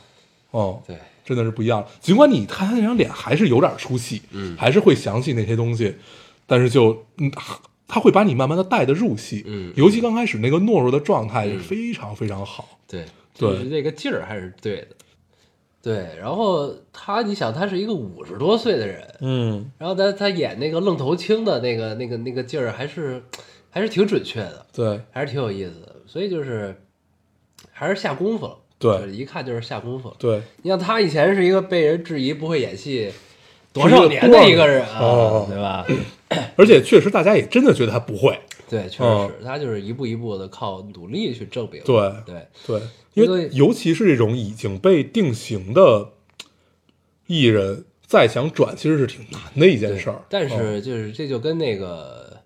[0.52, 1.84] 哦、对，真的是不一样。
[2.00, 5.96] 尽管你看他那张脸还是有点出戏，嗯还是会想起那些东西，
[6.46, 7.30] 但是就嗯，
[7.88, 13.04] 他会把你慢慢的带的入戏，嗯尤其刚开始那个懦弱的状态是非常非常好，对，
[13.36, 14.88] 对就是这个劲儿还是对的。
[15.82, 23.20] 对，然后他，你想，他是一个五十多岁的人，嗯，然后他他演那个愣头青的那个那个那个劲儿，还是
[23.68, 25.00] 还是挺准确的，对。
[25.10, 25.96] 还是挺有意思的。
[26.06, 26.80] 所以就是
[27.72, 28.96] 还是下功夫了，对。
[28.98, 30.14] 就是一看就是下功夫了。
[30.20, 33.10] 对，你像他以前是一个被人质疑不会演戏
[33.72, 35.46] 多少年的一个人啊，哦。
[35.48, 35.84] 对吧？
[36.56, 38.38] 而且确实大家也真的觉得他不会，
[38.72, 41.82] 对，确嗯实是，他就是一步一步的靠努力去证明。
[41.84, 42.80] 对对，对，
[43.12, 46.08] 因因为为尤其是这种已经被定型的
[47.26, 50.24] 艺人，再想转其实是挺难的一件事儿。
[50.30, 52.38] 但嗯是就是这就跟那个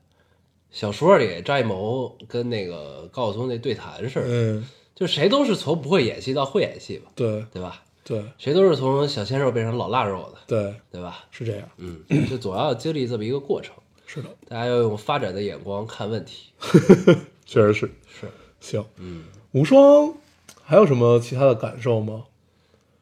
[0.72, 7.84] 小说里张艺谋跟那个高晓松那对谈似的，嗯，就谁都是从不会演戏到会演戏吧，对对吧？
[8.02, 11.24] 对谁都是从小鲜肉变成老腊肉的，对，对吧？
[11.30, 13.74] 是这样，嗯，就总要经历这么一个过程，
[14.06, 16.52] 是的，大家要用发展的眼光看问题。
[17.44, 17.90] 确实是。
[18.08, 18.28] 是，
[18.60, 20.14] 行，嗯无双
[20.62, 22.24] 还有什么其他的感受吗？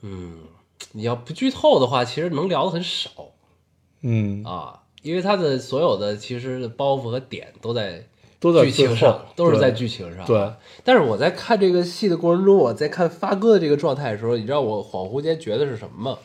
[0.03, 0.39] 嗯，
[0.93, 3.11] 你要不剧透的话，其实能聊的很少
[4.03, 8.07] 嗯，啊，因为他的所有的其实包袱和点都在
[8.39, 10.27] 都在剧情上，都是在剧情上啊。
[10.27, 10.53] 对
[10.85, 16.19] 但是我在看这个戏的过程中，我在看发哥的这个状态的时候，你知道我恍惚间觉得是什么吗？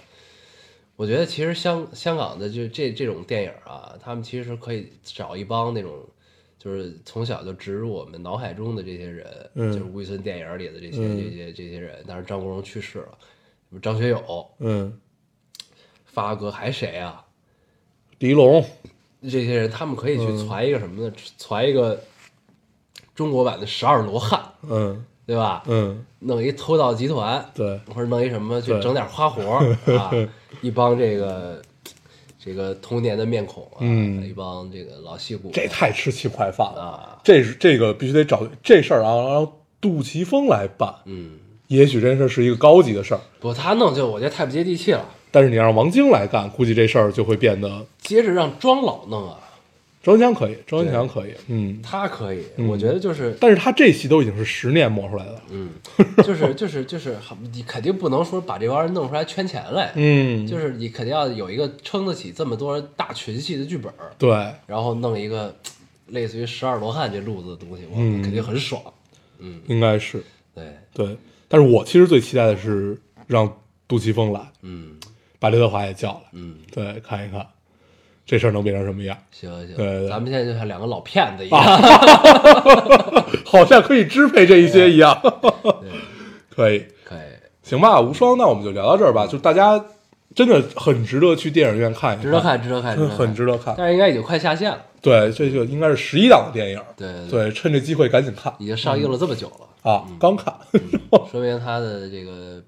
[0.99, 5.97] 我觉得其实香香港的就这这种电影啊，他们其实可以找一帮那种，
[6.57, 12.03] 就是从小就植入我们脑海中的这些人，嗯就是吴宇森电影里的这些、嗯这些这些人。
[12.05, 13.17] 当然张国荣去世了，
[13.81, 14.99] 张学友、嗯，
[16.03, 17.25] 发哥还谁啊？
[18.19, 18.61] 狄龙，
[19.21, 21.13] 这些人他们可以去嗯传一个什么呢？
[21.37, 22.03] 传一个
[23.15, 25.61] 中国版的十二罗汉，嗯对吧？
[25.67, 30.09] 嗯，弄一偷盗集团，对，或者弄一什么去整点花活儿 啊，
[30.61, 31.61] 一帮这个
[32.43, 34.27] 这个童年的面孔啊，嗯。
[34.27, 36.81] 一帮这个老戏骨，这太吃气快饭了。
[36.81, 40.91] 啊，这是这个必须得找这事儿啊，让杜琪峰来办。
[41.05, 41.37] 嗯，
[41.67, 45.05] 也许这件事是一个高级的事儿，不，他弄就我觉得太不接地气了。
[45.29, 49.37] 但是你让王晶来干，估计这事儿就会变得接着让庄老弄啊，
[50.01, 52.67] 周文强可以，周文强可以，嗯，他可以，嗯。
[52.67, 55.69] 我觉得就是，但是他这戏都已经是十年磨出来的了，嗯，
[56.23, 57.17] 就是就是就是，
[57.51, 64.29] 你肯定不能说把这帮人弄出来圈钱来，嗯，就是你肯定要有一个撑得起这么多大群戏的剧本，对，
[64.67, 65.53] 然后弄一个
[66.07, 68.21] 类似于十二罗汉这路子的东西，我嗯。
[68.21, 68.81] 肯定很爽。
[69.39, 70.23] 嗯，应该是。
[70.55, 71.17] 对，对。
[71.47, 73.51] 但是我其实最期待的是让
[73.87, 74.97] 杜琪峰来，嗯。
[75.39, 77.45] 把刘德华也叫来，嗯，对，看一看
[78.29, 81.59] 这事儿能变成什么样，行行，对对咱们现在就像两个老骗子一样，
[83.43, 85.19] 好像可以支配这一些一样，
[86.55, 87.19] 可以，可以，
[87.63, 89.83] 行吧，无双，那我们就聊到这儿吧，就大家
[90.35, 93.73] 真的很值得去电影院看一看，值得看，值得看，很值得看。
[93.75, 100.53] 但是应该已经快下线了，对，这就应该是十一档的电影，对对对，趁这机会赶紧看已经上映了这么久了，啊，刚看，
[101.31, 102.61] 说明它的这个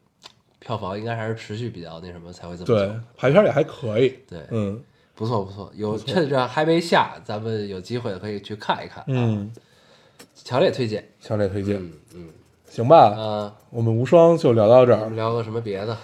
[0.57, 4.81] 票房应该还是持续比较那什么才会这么对久。，排片也还可以，对嗯
[5.21, 9.51] 不错不错，有趁着还没下，咱们有机会可以去看一看，，嗯，
[10.33, 11.07] 强烈推荐。
[11.21, 12.29] 强烈推荐，嗯嗯，
[12.67, 15.11] 行吧，呃，我们无双就聊到这儿。
[15.11, 15.95] 聊个什么别的？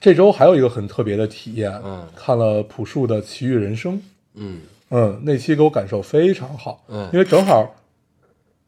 [0.00, 3.98] 这周还有一个很特别的体验，嗯看了朴树的《奇遇人生》，
[4.32, 7.74] 嗯嗯，那期给我感受非常好，嗯因为正好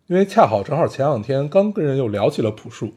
[0.08, 2.92] 因为恰好正好前两天刚跟人又聊起了朴树，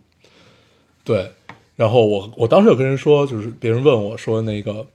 [1.05, 1.31] 对，
[1.77, 4.85] 然后我我当时有跟人说，就是别人问我说那个，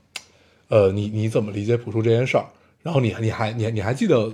[0.67, 2.45] 呃，你你怎么理解朴树这件事儿？
[2.81, 4.31] 然后你你还你你还记得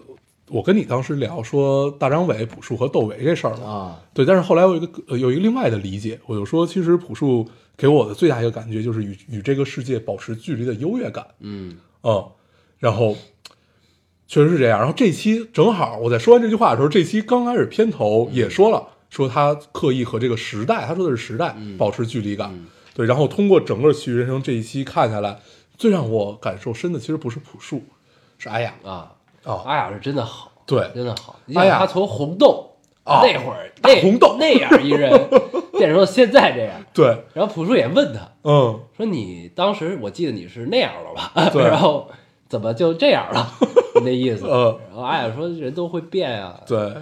[0.49, 3.65] 我跟你当时聊说大张伟、朴树和窦唯这事儿吗？
[3.65, 12.25] 啊，对，但是后来我有一个呃有一个另外的理解，我就说，其实朴树给我的最大一个感觉就是与与这个世界保持距离的优越感，嗯嗯，
[12.79, 13.15] 然后
[14.27, 14.79] 确实是这样。
[14.79, 22.49] 然后这期正好我在说完这句话的时候，这期刚开始片头也说了，说他刻意和这个时代，他说的是时代、保持距离感。
[22.53, 25.39] 嗯对，然后通过整个《喜剧人生》这一期看下来，
[25.81, 27.81] 最让我感受深的其实不是朴树，
[28.37, 29.11] 是阿雅啊，
[29.43, 31.35] 啊，阿雅是真的好，对真的好。
[31.45, 32.69] 你哎呀想他从红豆
[33.03, 35.09] 啊那会儿那红豆那样一人，
[35.73, 36.75] 变成了现在这样。
[36.93, 41.49] 对，然后朴树也问他嗯，说：“你当时我记得你是那样了吧？
[41.51, 42.07] 对 然后
[42.47, 43.51] 怎么就这样了？
[44.05, 44.45] 那意思。
[44.47, 46.93] 嗯然后阿雅说：“人都会变啊，对，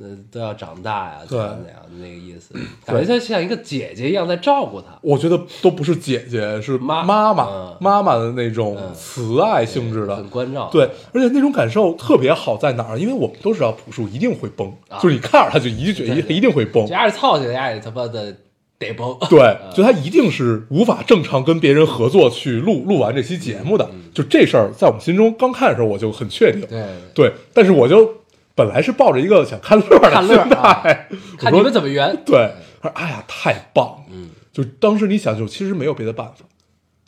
[0.00, 2.54] 呃，都要长大呀，怎对样怎样的那个意思。
[2.84, 4.86] 感觉他像一个姐姐一样在照顾他。
[5.02, 10.68] 我觉得都不是姐姐，是妈妈妈嗯妈妈的那种嗯慈爱性质的很，关照。
[10.70, 12.98] 对，而且那种感受特别好在哪儿？
[12.98, 18.36] 因为我们都知道朴树一定会崩，啊就是你看着他就一定觉得对对一定会崩这，丫是操起来，他妈的
[18.78, 19.16] 得崩。
[19.30, 23.90] 对，就他一定是无法正常跟别人合作去录录完这期节目的。
[24.12, 28.10] 就这事儿，在我们心中刚看的时候我就很确定，对，对，但是我就
[28.56, 32.16] 本来是抱着一个想看乐儿的看乐儿心态，我看你说们怎么圆。
[32.24, 36.46] 对，他说哎呀太棒了，嗯，就当时你想，就其实没有别的办法，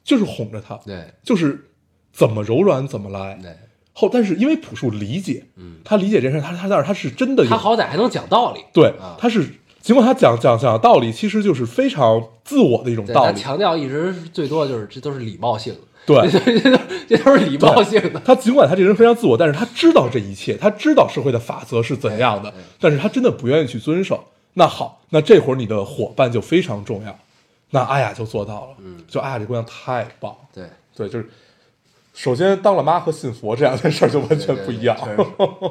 [0.05, 1.71] 就是哄着他，对就是
[2.13, 3.39] 怎么柔软怎么来。
[3.43, 3.51] 对，
[3.95, 8.61] 后，但是因为朴树理解，嗯，他理解这事儿，他他但是他是真的，他好歹还能讲道理。
[8.75, 9.49] 对啊，他是
[9.81, 13.33] 尽管他讲讲讲道理，其实就是非常自我的一种，道理。
[13.33, 15.81] 他强调一直最多就是这都是礼貌性的。
[16.09, 18.21] 对这这都这都是礼貌性的。
[18.25, 24.25] 他尽管他这个人非常自我，但是他知道这一切，他知道社会的法则是怎样的，但是他真的不愿意去遵守。
[24.55, 27.16] 那好，那这会儿你的伙伴就非常重要。
[27.71, 30.64] 那阿雅就做到了，嗯就阿雅这姑娘太棒，对，
[30.97, 31.29] 对，就是
[32.14, 34.97] 首先当了妈和信佛这两件事儿就完全不一样。
[35.05, 35.71] 对对对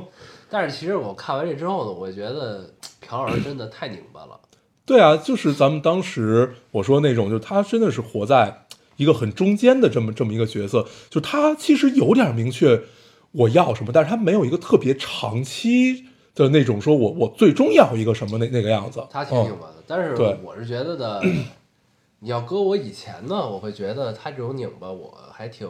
[0.49, 2.69] 但是其实我看完这之后呢，我觉得
[3.01, 4.39] 朴老师真的太拧巴了。
[4.85, 8.66] 对啊，就是咱们当时我说那种，就是他真的是活在
[8.97, 12.83] 一个很中间的这么这么一个角色，就他其实有点明确
[13.31, 16.05] 我要什么，但是他没有一个特别长期
[16.35, 19.05] 的那种说我我最终要一个什么那那个样子。
[19.09, 21.21] 他挺拧巴的，但是我是觉得的，
[22.19, 25.69] 你要搁我以前呢，我会觉得他这种拧巴我还挺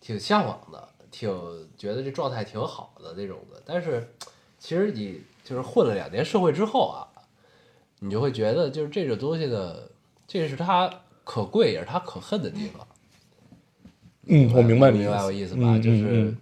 [0.00, 1.30] 挺向往的，挺
[1.76, 3.62] 觉得这状态挺好的那种的。
[3.64, 4.14] 但是
[4.58, 7.08] 其实你就是混了两年社会之后啊，
[8.00, 9.90] 你就会觉得就是这种东西的，
[10.26, 10.90] 这是他
[11.30, 12.86] 可贵也是他可恨的地方。
[14.28, 15.60] 嗯，我明白你明白我意思吧？
[15.62, 16.36] 嗯就是嗯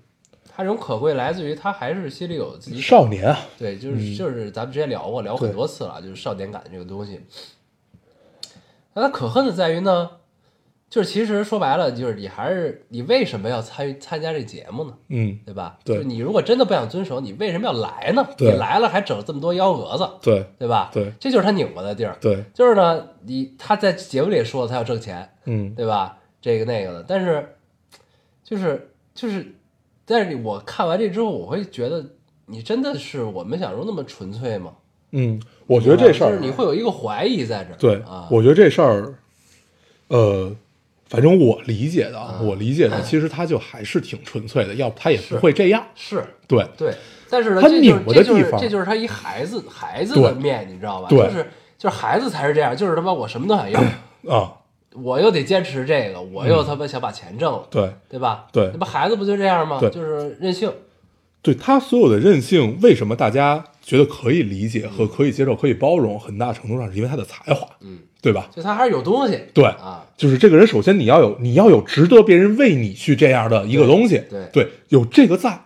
[0.48, 7.20] 他这种可贵来自于他还是心里有自己嗯少年啊，对，就是就是咱们之前聊过，聊很多次了，就是少年感这个东西。
[8.94, 10.08] 那他可恨的在于呢，
[10.96, 14.94] 就是其实说白了，就是你还是你为什么要参与参加这节目呢？
[15.08, 15.78] 嗯，对吧？
[15.84, 18.26] 对就是你如果真的不想遵守，你为什么要来呢？
[18.34, 20.90] 对你来了还整这么多幺蛾子，对对吧？
[20.94, 22.16] 对这就是他拧巴的地儿。
[22.18, 26.16] 对，就是呢，你他在节目里说他要挣钱，嗯对吧？
[26.40, 27.46] 这个那个的，但是
[28.42, 29.54] 就是就是，
[30.06, 32.02] 但是我看完这之后，我会觉得
[32.46, 34.72] 你真的是我们想中那么纯粹吗？
[35.10, 37.76] 嗯，我觉得这事儿就是你会有一个怀疑在这儿。
[37.78, 39.14] 对啊，，我觉得这事儿，
[40.08, 40.56] 呃，
[41.08, 45.86] 反正我理解的，啊，嗯我理解的，其实他就还是挺纯粹的，要不他也不会这样。
[45.94, 46.24] 是。
[46.48, 46.94] 对，对，
[47.30, 48.60] 但是呢，他这就是拧巴的这就是地方。
[48.60, 51.08] 这就是他一孩子孩子的面，你知道吧？
[51.08, 51.18] 对。
[51.26, 53.80] 就是就是孩子才是这样，就是他妈我什么都想要，
[54.34, 54.52] 啊，
[54.94, 58.46] 我又得坚持这个，我又他妈想把钱挣了，对，对吧？
[58.52, 58.70] 对。
[58.72, 59.78] 那不孩子不就这样吗？
[59.80, 59.90] 对。
[59.90, 60.72] 就是任性。
[61.42, 66.18] 对他所有的任性，为什么大家觉得可以理解和可以接受、可以包容？
[66.18, 68.50] 很大程度上是因为他的才华，嗯，对吧？
[68.52, 69.40] 就他还是有东西。
[69.54, 75.60] 对啊，就是这个人，首先你要有，你要有值得别人为你去这样的一个东西，对对，有这个在，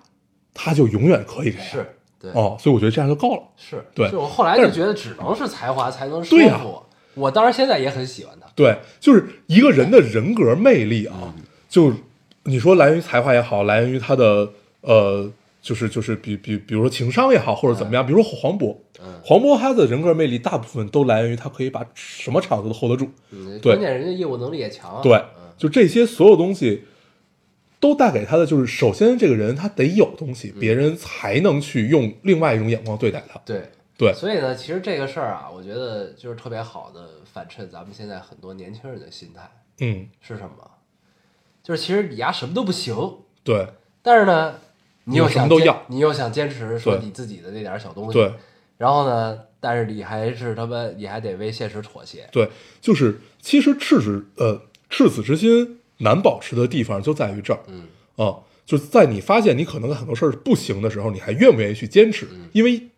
[0.53, 1.66] 他就永远可以这样。
[1.66, 3.43] 是，对，哦，所以我觉得这样就够了。
[3.57, 6.87] 是，对就我后来就觉得只能是才华才能说对我。
[7.14, 8.47] 我当然现在也很喜欢他。
[8.55, 11.35] 对，就是一个人的人格魅力啊，
[11.71, 11.91] 就
[12.45, 14.51] 你说来源于才华也好，来源于他的
[14.83, 15.31] 呃，
[15.61, 23.11] 就是就是比比比如说情商也好，或者怎么样，比如说黄渤，嗯黄渤他的人格魅力大部分都来源于他可以把什么场子都 hold 得住，
[23.63, 25.01] 关键人家业务能力也强。
[25.03, 26.85] 对嗯，就这些所有东西。
[27.83, 33.41] 都带给他的就是，首先这个人他得有东西，别人才能去用另外一种眼光对待他。
[33.43, 40.71] 对对所以呢，其实这个事儿啊，我觉得就是特别好的反衬咱们现在很多年轻人的心态嗯，是什么？
[41.63, 42.95] 就是其实你丫什么都不行，
[43.43, 43.67] 对，
[44.03, 44.57] 但是呢，
[45.05, 48.33] 你又什么想都要，你又想坚持说你自己的那点儿小东西，对，
[48.79, 52.49] 然后呢，但是你还是他妈，你还得为现实妥协，对，
[52.81, 57.85] 就是其实赤子呃赤子之心难保持的地方就在于这儿，嗯
[58.17, 62.27] 啊，就是在你发现你可能很多事儿不行的时候，你还愿不愿意去坚持？
[62.33, 62.89] 嗯因为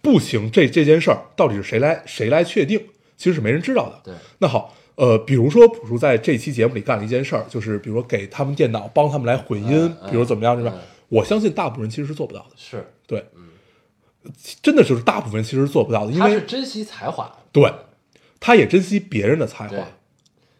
[0.00, 2.80] 不行这这件事儿到底是谁来谁来确定，
[3.16, 4.00] 其实是没人知道的。
[4.04, 10.72] 对，那好，呃，比如说朴树在这期节目里干了一件事儿，就是比如说给他们电脑帮他们来混音，比如怎么样，对吧？
[10.74, 10.80] 嗯
[11.12, 13.22] 我相信大部分人其实是做不到的，是，对，
[14.62, 17.70] 真的就是大部分人其实是做不到的，因为他是珍惜才华，对，
[18.40, 19.80] 他也珍惜别人的才华对。
[19.80, 19.86] 啊，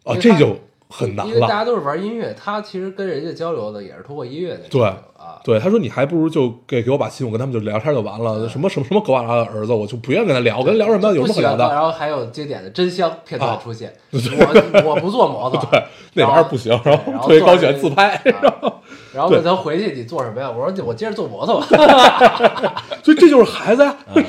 [0.04, 0.58] 因为他这就
[0.90, 1.32] 很难了。
[1.32, 8.48] 因为大家都是玩音乐，他其实跟人家交流的也是通过音乐的交对流啊，对，他说你还不如就给给我把信，我跟他们就聊天就完了。
[8.48, 11.68] 什么什么什么狗娃拉的儿子，我就不愿意跟他聊，我跟他聊什么有什么可聊的？
[11.68, 15.82] 然后还有经典的真香片段啊出现， 我我不做模特，对，
[16.14, 18.74] 那玩意儿不行，然然后后特别高做喜欢自拍，啊
[19.14, 20.50] 然后对问他回去你做什么呀？
[20.50, 22.84] 我说我接着做模特吧。
[23.02, 23.96] 所以这就是孩子呀。
[24.14, 24.24] 嗯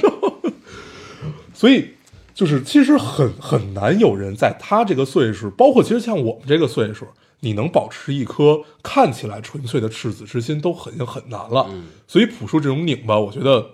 [1.54, 1.94] 所以
[2.34, 7.08] 就是其实很很难有人在他这个岁数，包括其实像我们这个岁数，
[7.44, 11.68] 你能保持一颗看起来纯粹的赤子之心，都很很难了。
[11.70, 13.72] 嗯所以朴树这种拧巴，我觉得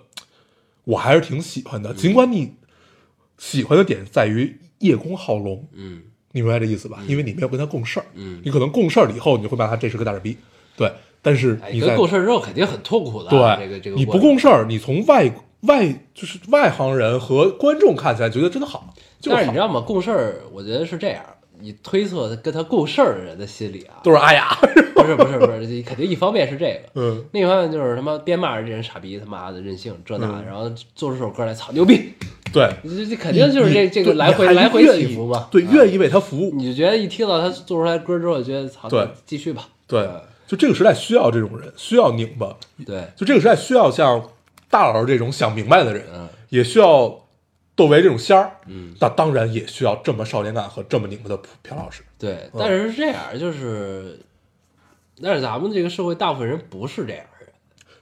[0.84, 1.94] 我还是挺喜欢的。
[1.94, 2.54] 尽管你
[3.38, 6.02] 喜欢的点在于叶公好龙，嗯
[6.32, 6.98] 你明白这意思吧？
[7.06, 10.36] 因为你没有跟他共事儿，嗯你可能共事儿了以后，你会骂他这是个大傻逼，
[10.76, 10.92] 对。
[11.22, 15.30] 但是哎，你在跟共事之后肯定很痛苦的啊，对，这个这个你不共事儿，你从外
[15.62, 19.80] 外就是外行人和观众看起来觉得真的好，就是好但是你知道吗？
[19.82, 21.22] 共事儿，我觉得是这样，
[21.60, 24.56] 你推测跟他共事儿的人的心理啊，都是哎呀，
[24.94, 30.44] 不是不是不是，你肯定一方面是这个， 嗯，另一方面就是他妈边骂着这人傻逼，他妈的任性这那，嗯。
[30.46, 32.12] 然后做出首歌来，操牛逼，
[32.52, 35.68] 对，这这肯定就是这这个来回来回起伏嘛，对，啊。
[35.72, 39.08] 愿意为他服务，你就觉得一听到他做出来歌之后，觉得操，对。
[39.26, 40.00] 继续吧，对。
[40.00, 44.22] 嗯，就这个时代需要这种人，需要拧巴，对，就这个时代需要像
[44.68, 47.16] 大老师这种想明白的人，嗯也需要
[47.80, 54.20] 窦唯这种仙儿，嗯，那当然也需要这么少年感和这么拧巴的朴老师，对，但是是这样，就是，
[55.22, 57.54] 但是咱们这个社会大部分人不是这样的人，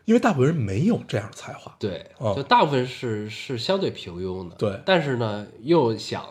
[0.05, 6.27] 因为大部分人没有这样的才华，对，哦就大部分是是相对平庸的，对但是呢，又想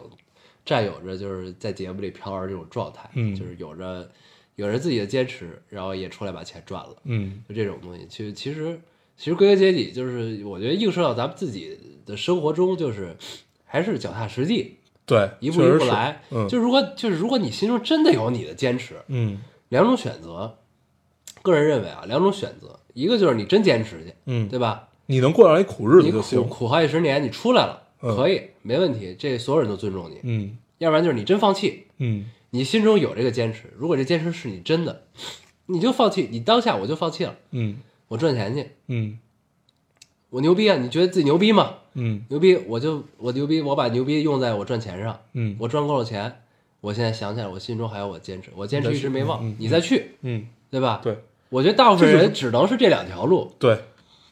[0.65, 4.11] 占有着就是在节目里飘儿这种状态，嗯就是有着
[4.55, 8.77] 有着自己的坚持，然后也出来把钱赚了，嗯，就这种东西，其实其实
[9.18, 13.18] 其实归根结底就是我觉得映射到咱们自己的生活中，就是
[13.65, 19.39] 还是脚踏实地，对，一步一步来，嗯，就如果就是如果你心中真的有你的坚持，嗯。
[19.70, 20.59] 两种选择，
[21.41, 24.88] 个人认为啊，两种选择，一个就是你真坚持去，嗯，对吧？
[25.07, 28.15] 你能过上一苦日子就行，苦好几十年，你出来了，嗯。
[28.15, 30.20] 可以，没问题，这所有人都尊重你。
[30.24, 30.57] 嗯。
[30.78, 32.30] 要不然就是你真放弃，嗯。
[32.51, 35.01] 你心中有这个坚持，如果这坚持是你真的，
[35.65, 39.17] 你就放弃，你当下我就放弃了，嗯我赚钱去，嗯
[40.29, 40.75] 我牛逼啊！
[40.75, 41.75] 你觉得自己牛逼吗？
[41.93, 46.41] 嗯牛逼，我就我牛逼，我把牛逼用在我赚钱上，嗯我赚够了钱，
[46.81, 51.17] 我现在想起来，我心中还有我坚持，我坚持一直没忘，你再去，嗯，对吧？，对
[51.49, 53.79] 我觉得大部分人只能是这两条路，对，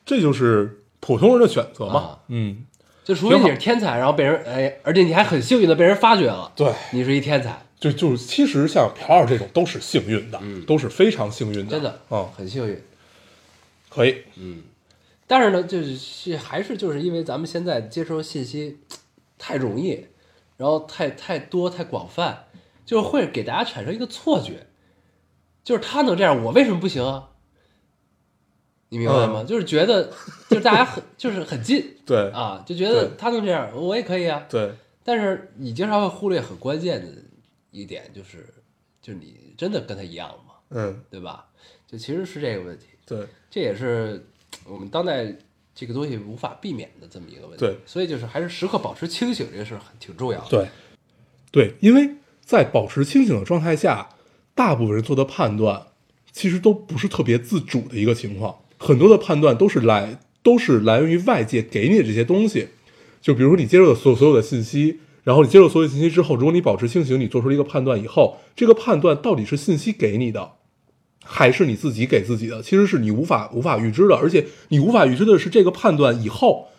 [0.06, 2.20] 这就是普通人的选择嘛啊。
[2.28, 2.66] 嗯，
[3.06, 12.78] 就除非你是天才，然后被人哎，而且你还很幸运的被人发掘了，对，你是一天才，就就是其实像朴老师这种都是幸运的，嗯都是非常幸运的，真的，嗯，很幸运。
[13.96, 14.64] 可以，嗯，
[15.26, 18.80] 但是呢，就是是还是就是因为咱们现在接收信息
[19.38, 20.06] 太容易，
[20.58, 22.48] 然后太太多太广泛，
[22.86, 24.68] 就是会给大家产生一个错觉，
[25.64, 27.32] 就是他能这样，我为什么不行啊？
[28.90, 29.42] 你明白吗？
[29.42, 30.12] 嗯就是觉得，
[30.50, 34.46] 就是大家很就是很近对啊，就觉得他能这样，我也可以啊。
[34.50, 34.74] 对，
[35.04, 37.12] 但是你经常会忽略很关键的
[37.72, 38.54] 一点，就是
[39.02, 40.54] 就是你真的跟他一样吗？
[40.70, 41.48] 嗯，对吧？
[41.88, 42.88] 就其实是这个问题。
[43.06, 44.26] 对，这也是
[44.68, 45.34] 我们当代
[45.74, 47.58] 这个东西无法避免的这么一个问题。
[47.60, 50.48] 对，所以就是还是时刻保持清醒，这个事儿很挺重要的。
[50.50, 50.68] 对，
[51.52, 52.10] 对，因为
[52.42, 54.10] 在保持清醒的状态下，
[54.54, 55.88] 大部分人做的判断
[56.32, 62.70] 其实都不是特别自主的一个情况，很多的判断都是来都是来源于外界给你的这些东西。
[63.22, 70.52] 就比如说你接受的所有所有的信息，然后你接受所有信息之后，如果你保持清醒，你做出了一个判断以后，这个判断到底是信息给你的，
[71.26, 76.70] 还是你自己给自己的，其实是你无法无法预知的，而且你无法预知的是这个判断以后，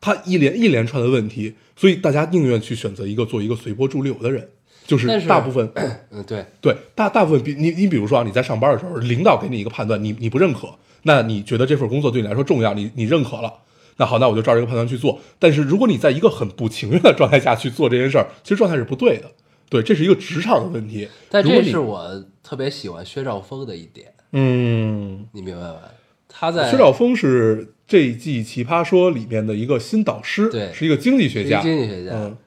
[0.00, 4.48] 它一连一连串的问题，所以大家宁愿去选择一个做一个随波逐流的人，
[4.86, 5.70] 就是大部分
[6.10, 10.68] 嗯，对，对大大部分比你你比如说啊，你在上班的时候，领导给你一个判断，你你不认可，
[11.02, 13.52] 那你觉得这份工作对你来说重要，你你认可了。
[14.00, 15.20] 那好，那我就照这个判断去做。
[15.40, 19.24] 但是如果你在一个很不情愿的状态下去做这件事儿，其实状态是不对的。
[19.68, 21.08] 对，这是一个职场的问题。
[21.28, 25.28] 但如果你这是我特别喜欢薛兆丰的一点，嗯。
[25.32, 25.80] 你明白吗？
[26.26, 32.38] 他在薛兆丰是这一季《奇葩说》里面的一个新导师，对是一个经济学家，经济学家，嗯。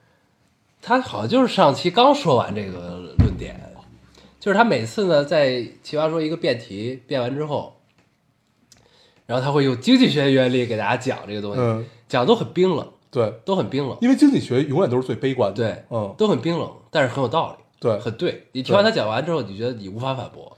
[0.81, 3.55] 他好像就是上期刚说完这个论点，
[4.39, 7.75] 就是他每次呢在奇葩说一个辩题辩完之后，
[9.27, 18.47] 然后他会用经济学原理给大家讲这个东西，嗯，讲得都很冰冷，对，都很冰冷，因为经济学永远都是最悲观的，对，嗯，都很冰冷，但是很有道理，对很对。
[18.53, 20.57] 你听完他讲完之后，你觉得你无法反驳。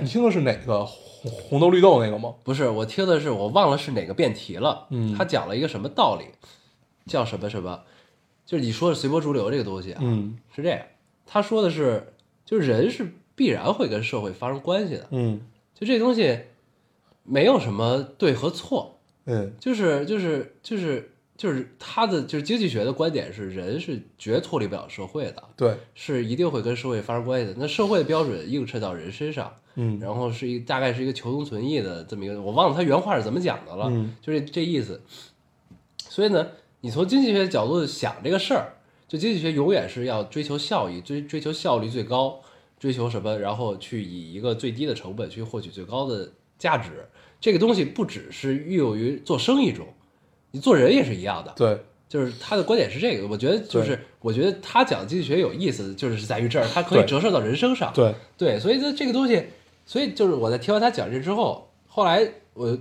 [0.00, 2.34] 你听的是哪个红红豆绿豆那个吗？
[2.44, 4.86] 不是，我听的是我忘了是哪个辩题了。
[4.90, 6.24] 嗯他讲了一个什么道理，
[7.06, 7.82] 叫什么什么，
[8.46, 10.80] 就是你说的随波逐流这个东西啊，嗯是这样。
[11.26, 12.12] 他说的是，
[12.44, 15.40] 就是人是必然会跟社会发生关系的，嗯
[15.74, 16.40] 就这东西
[17.22, 27.54] 没有什么对和错，嗯就是就是就是就是他的就是经济学的观点是，人是绝脱离不了社会的，对，是一定会跟社会发生关系的。
[27.56, 35.00] 那社会的标准映射到人身上，嗯然后是一大概是一个求同存异的这么一个，我忘了他原话是怎么讲的了，嗯就是这意思。
[35.98, 36.44] 所以呢，
[36.80, 38.72] 你从经济学角度想这个事儿，
[39.06, 42.40] 就经济学永远是要追求效益，追追求效率最高，
[42.80, 47.06] 追求什么，然后去以一个最低的成本去获取最高的价值。
[47.40, 49.86] 这个东西不只是运用于做生意中，
[50.50, 51.52] 你做人也是一样的。
[51.56, 51.78] 对，
[52.08, 57.92] 就是他的观点是这个，我觉得就是我觉得他讲经济学有意思，就是在于这儿，它可以折射到人生上。
[57.94, 59.44] 对，对，所以这这个东西，
[59.86, 62.76] 所以就是我在听完他讲这之后，后来我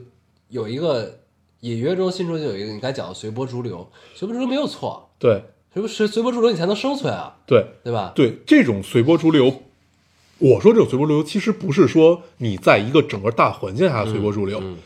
[0.50, 1.20] 有一个
[1.62, 5.44] 隐约中心中就有一个你刚才讲的随波逐流，随波逐流没有错，对，
[5.74, 8.14] 随波随随波逐流你才能生存啊，对，对吧？
[8.16, 9.64] 对，这种随波逐流，
[10.38, 14.78] 我说这种随波逐流，其实不是说你在一个整个大环境下随波逐流，嗯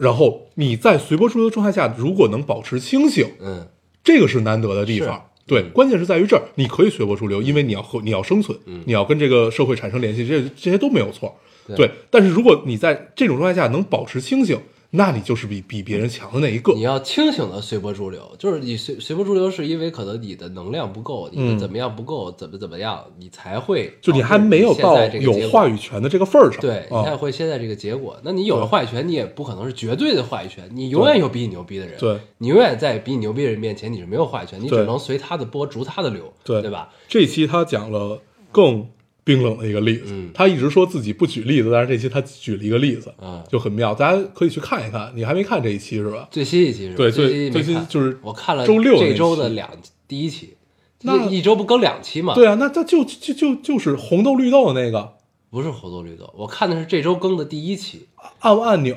[0.00, 3.68] 然后你在随波逐流的状态下，如果能保持清醒，嗯，
[4.02, 5.26] 这个是难得的地方。
[5.46, 11.34] 对，关键是在于这儿，你可以随波逐流，因为你要和你要生存，你要跟这个社会产生联系，这这些都没有错。
[11.66, 11.76] 对。
[11.76, 14.58] 对，但是如果你在这种状态下能保持清醒，
[14.92, 16.72] 那你就是比比别人强的那一个。
[16.72, 16.80] 你。
[16.80, 21.58] 要清醒的随波逐流，就是你随随波逐流，是因为可能你的能量不够，你的嗯。
[21.58, 28.16] 怎么样不够，怎么怎么样，你才会就你还没有到有话语权的这个份儿上，对，你才啊，会现在这个结果。
[28.24, 36.60] 那你有了话语权，你也不可能是绝对的话语权，你永远有比你牛逼的人，对，你永远在比你牛逼的人面前你是没有话语权，你只能随他的波逐他的流，对。
[36.60, 36.90] 对吧？
[37.08, 38.20] 这期他讲了
[38.52, 38.86] 更
[39.30, 45.12] 冰冷的一个例子，嗯他一直说自己不举例子，但是这期他举了一个例子，嗯就很妙，大家可以去看一看。
[45.14, 46.26] 你还没看这一期是吧？
[46.32, 46.96] 最新一期是吧？
[46.96, 49.70] 对，最最最新就是我看了周六这周的两
[50.08, 50.56] 第一期，
[51.02, 52.34] 那一一周不更两期嘛？
[52.34, 55.14] 对啊，那他就就就就是红豆绿豆的那个
[55.50, 58.08] 不是红豆绿豆，我看的是这周更的第一期，
[58.40, 58.96] 按按钮，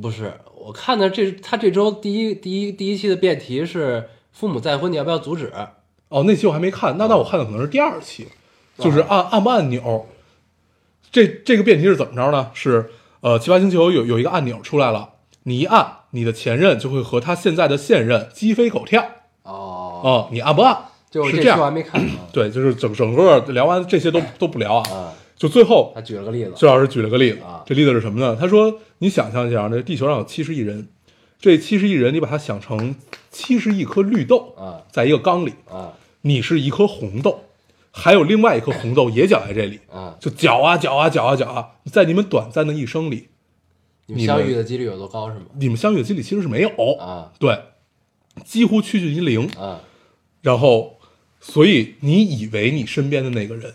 [0.00, 5.52] 不是，我看的这他这周第一第一第一期的辩题是父母再婚，你要不要阻止？
[6.08, 8.26] 哦，那期我还没看，那那我看的可能是第二期，
[8.80, 10.06] 就是啊按按不按钮。
[11.12, 12.50] 这这个辩题是怎么着呢？
[12.54, 15.10] 是呃，奇葩星球有有一个按钮出来了，
[15.42, 19.04] 你一按，你的前任就会和他现在的现任鸡飞狗跳
[19.42, 20.76] 哦，啊、你按不按？
[21.10, 21.58] 就是这这样。
[21.58, 22.12] 我还没看呢。
[22.32, 28.36] 对，就是整整个聊完这些都都不聊啊，啊，就最后他举了个例子，薛老师举了个例子啊这例子是什么呢？
[28.40, 30.88] 他说，你想象一下，这地球上有七十亿人，
[31.40, 32.94] 这七十亿人你把它想成
[33.30, 37.40] 七十亿颗绿豆，啊在一个缸里，啊你是一颗红豆，
[37.90, 40.16] 还有另外一颗红豆也搅在这里，啊！
[40.20, 43.28] 就搅啊搅啊搅啊搅啊，在你们短暂的一生里，
[44.06, 45.46] 你们相遇的几率有多高是吗？
[45.54, 47.62] 你们相遇的几率其实是没有，啊对，
[48.44, 49.46] 几乎趋近于零。
[49.58, 49.80] 啊
[50.42, 50.98] 然后，
[51.38, 53.74] 所以你以为你身边的那个人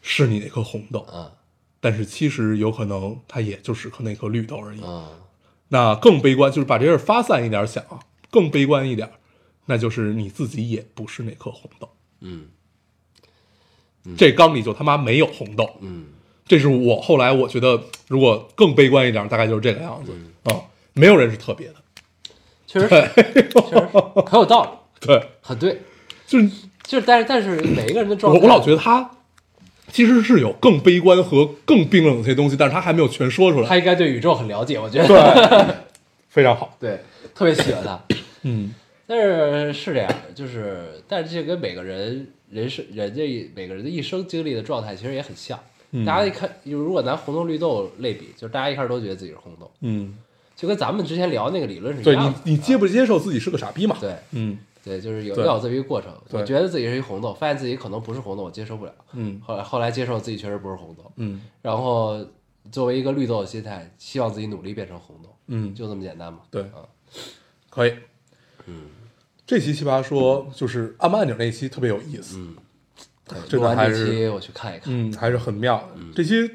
[0.00, 1.32] 是你那颗红豆，啊
[1.80, 4.82] 但是其实有可能他也就是颗那颗绿豆而已。
[4.82, 5.10] 啊！
[5.68, 7.98] 那更悲观，就是把这事发散一点想啊，
[8.30, 9.10] 更悲观一点，
[9.64, 11.88] 那就是你自己也不是那颗红豆，
[12.20, 12.46] 嗯
[14.16, 15.68] 这缸里就他妈没有红豆。
[15.80, 16.06] 嗯
[16.48, 20.12] 这是我后来我觉得，如果更悲观一点，大概就是这个样子
[20.44, 21.74] 嗯啊、没有人是特别的，
[22.68, 23.76] 确实是，确实是
[24.24, 25.80] 很有道理，对，很对。
[26.24, 26.48] 就是
[26.84, 29.10] 就是，但是但是每一个人的状态，我我老觉得他
[29.90, 35.74] 其实是有更悲观和更冰冷的一些东西，但是他还没有全说出来，他应该对宇宙很了解，我觉得对，
[36.30, 37.00] 非常好，对，
[37.34, 38.00] 特别喜欢他。
[38.42, 38.72] 嗯
[39.08, 45.58] 但是是这样，就是，但是这跟每个人人生人这一每个人的一生经历的状态其实也很像。
[45.92, 50.18] 嗯大家一看，就如果拿红豆绿豆类比，就是大家一开始都觉得自己是红豆，嗯，
[50.56, 52.40] 就跟咱们之前聊那个理论是一对样的。
[52.44, 53.96] 你你接不接受自己是个傻逼嘛？
[54.00, 56.12] 对嗯对，就是有对要有这么一个过程。
[56.28, 58.92] 对我觉得自己是一红豆，发现自己可能不是红豆，我接受不了。
[59.12, 62.18] 嗯后来后来接受自己确实不是红豆，嗯然后
[62.72, 66.40] 作为一个绿豆的心态，希望自己努力变成红豆，嗯，就这么简单嘛。
[66.50, 66.82] 对啊，
[67.70, 67.94] 可以。
[68.66, 68.82] 嗯，
[69.46, 72.56] 这期奇葩说就是按按钮那一期特别有意思，嗯，
[73.48, 73.56] 这
[73.94, 74.84] 期我去看一看。
[74.86, 76.00] 嗯，还是很妙的。
[76.14, 76.50] 这期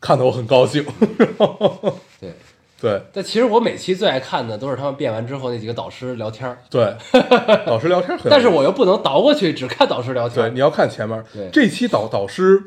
[0.00, 0.84] 看得我很高兴。
[2.20, 2.32] 对，
[2.80, 6.94] 对但其实我每期最爱看的都是他们变完之后那几个导师聊天儿，对，
[7.66, 10.48] 导师聊天很但是我又不能倒过去只看导师聊天儿。
[10.48, 12.62] 对你要看前面对，这期导导师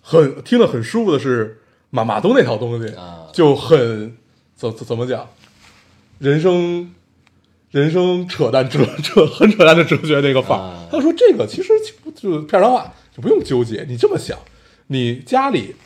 [0.00, 4.16] 很听得很舒服的是马马东那套东西啊就很
[4.54, 5.28] 怎怎怎么讲，
[6.18, 6.94] 人生。
[7.70, 11.72] 人生扯淡哲扯 很扯淡的哲学那个范儿啊，他说这个其实
[12.14, 13.84] 就片儿上话，就不用纠结。
[13.88, 14.38] 你这么想，
[14.86, 15.76] 你家里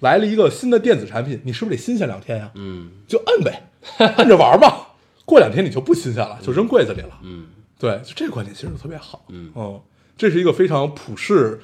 [0.00, 2.50] 来了一个新的电子产品，你是不是得新鲜两天呀？
[2.54, 3.68] 嗯就摁呗，
[4.18, 4.88] 摁着玩吧。
[5.24, 7.18] 过两天你就不新鲜了，就扔柜子里了。
[7.22, 7.46] 嗯
[7.78, 9.24] 对，就这个观点其实特别好。
[9.28, 9.82] 嗯哦，
[10.16, 11.58] 这是一个非常普世，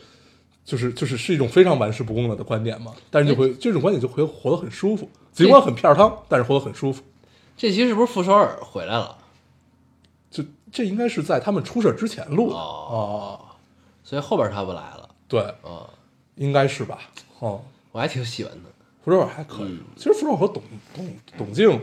[0.65, 2.93] 就是就是是一种非常玩世不恭的的观点嘛。
[3.11, 7.03] 但是就会这种观点就会活得很舒服，尽管很片儿汤，但是活得很舒服。
[7.57, 9.18] 这期是不是傅首尔回来了？
[10.31, 12.61] 就这应该是在他们出事儿之前录的哦
[12.91, 13.41] 哦，
[14.05, 15.09] 所以后边他不来了。
[15.27, 15.81] 对，嗯，
[16.37, 16.99] 应该是吧？
[17.41, 17.61] 哦，
[17.93, 18.71] 我还挺喜欢的。
[19.05, 19.69] 福州尔还可以。
[19.69, 20.63] 嗯其实福州尔和董
[20.95, 21.81] 董董静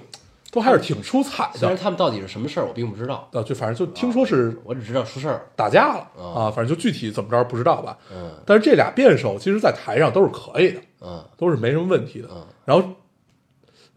[0.52, 1.84] 都还是挺出彩虽然的。
[1.84, 5.46] 他们到底是什么事儿，我并不知道，啊，就反正就听说是我只知道出事儿。
[5.56, 7.98] 打架了哦啊，反正就具体怎么着不知道吧。
[8.14, 12.30] 嗯但是这俩辩手其实，在台上都是可以的，嗯都是没什么问题的。
[12.32, 12.88] 嗯然后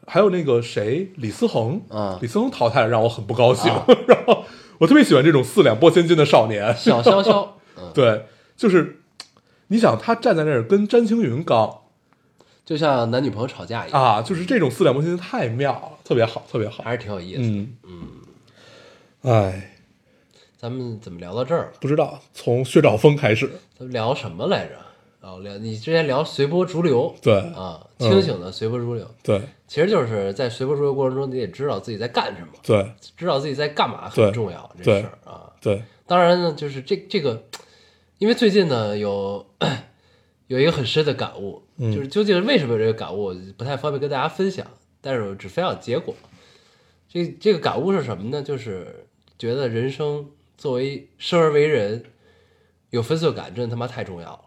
[0.09, 3.70] 还有那个谁，李思恒，嗯李思恒淘汰了，让我很不高兴。
[3.70, 4.44] 啊 然后
[4.78, 9.00] 我特别喜欢这种四两拨千斤的少年，小潇潇，嗯， 对，就是
[9.68, 11.80] 你想他站在那儿跟詹青云刚
[12.64, 16.84] 就像男女朋友吵架一样，啊，就是这种四两拨千斤太妙了，特别好，特别好。
[16.84, 17.46] 还是挺有意思的。
[17.48, 19.74] 嗯嗯，哎，
[20.56, 21.72] 咱们怎么聊到这儿了？
[21.80, 24.72] 不知道从薛兆丰开始，咱们聊什么来着？
[25.29, 34.70] 哦，聊你之前聊随波逐流，对啊，嗯清醒的随波逐流，对其实就是在随波逐流过程中，你得知道自己在干什么，对知道自己在干嘛很重要。
[34.83, 37.45] 这事儿啊，对，当然呢，就是这这个，
[38.18, 39.45] 因为最近呢有
[40.49, 44.66] 有一个很深的感悟，嗯就是究竟为什么有这个感悟，我不太方便跟大家分享，
[45.01, 46.14] 但是我只分享结果。
[47.11, 48.43] 这这个感悟是什么呢？
[48.43, 49.07] 就是
[49.39, 52.05] 觉得人生作为生而为人，
[52.91, 54.41] 有分寸感真的他妈太重要了。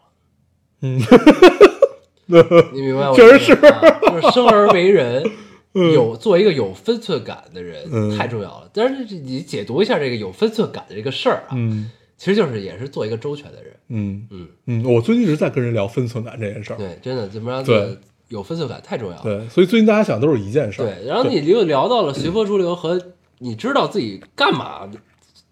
[0.81, 0.99] 嗯，
[2.73, 5.23] 你明白我确实意思吗啊就是生而为人，
[5.73, 8.69] 有做一个有分寸感的人、嗯太重要了。
[8.73, 13.73] 但是你解读一下这个有分寸感的这个事儿啊，嗯其实就是也是做一个周全的人。
[13.89, 16.77] 嗯嗯，嗯，我最近一直在跟人聊分寸感这件事儿。
[16.77, 17.63] 对，真的怎么样？
[17.63, 17.97] 对，
[18.29, 19.23] 有分寸感太重要了。
[19.23, 20.85] 对，所以最近大家想都是一件事儿。
[20.85, 23.01] 对，然后你又聊到了随波逐流和
[23.39, 24.89] 你知道自己干嘛，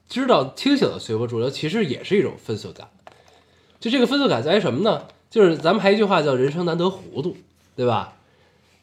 [0.07, 2.87] 知道清醒的随波逐流，其实也是一种分寸感。
[3.79, 5.03] 就这个分寸感在于什么呢？
[5.29, 7.37] 就是咱们还有一句话叫“人生难得糊涂”，
[7.75, 8.17] 对吧？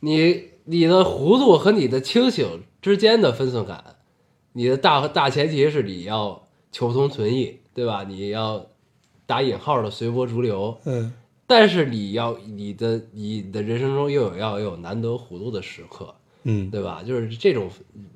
[0.00, 3.96] 你你的糊涂和你的清醒之间的分寸感，
[4.52, 8.04] 你的大大前提是你要求同存异，对吧？
[8.04, 8.66] 你要
[9.26, 11.12] 打引号的随波逐流，嗯
[11.48, 17.02] 但是你要你的你的人生中又有要有难得糊涂的时刻，嗯对吧？
[17.06, 17.70] 就是这种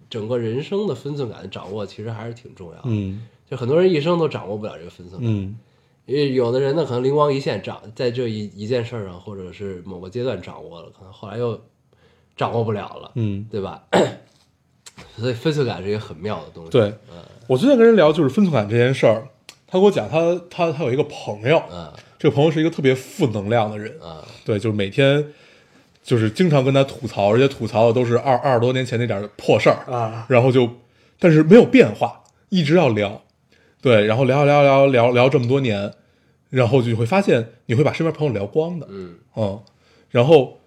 [0.08, 2.82] 整个人生的分寸感的掌握，其实还是挺重要的。
[2.86, 5.56] 嗯就很多人一生都掌握不了这个分寸感，嗯
[6.06, 11.60] 因为有的人呢可能灵光一现掌在这一一件事儿上，或者是某个阶段掌握了，可能后来又
[12.36, 13.82] 掌握不了了，嗯，对吧？
[15.16, 16.70] 所以分寸感是一个很妙的东西。
[16.70, 16.92] 对，
[17.46, 19.28] 我最近跟人聊就是分寸感这件事儿，
[19.66, 25.32] 他给我讲他他他有一个朋友，嗯这个朋友是一个特别负能量的人，嗯对，就是每天
[26.02, 30.68] 就是经常跟他吐槽，而且吐槽的都是二二十多年前那点破事儿啊，然后就
[31.18, 33.22] 但是没有变化，一直要聊，
[33.80, 35.92] 对，然后聊聊聊聊聊这么多年，
[36.50, 39.14] 然后就会发现你会把身边朋友聊光的，嗯。
[39.36, 39.62] 嗯，
[40.10, 40.58] 然后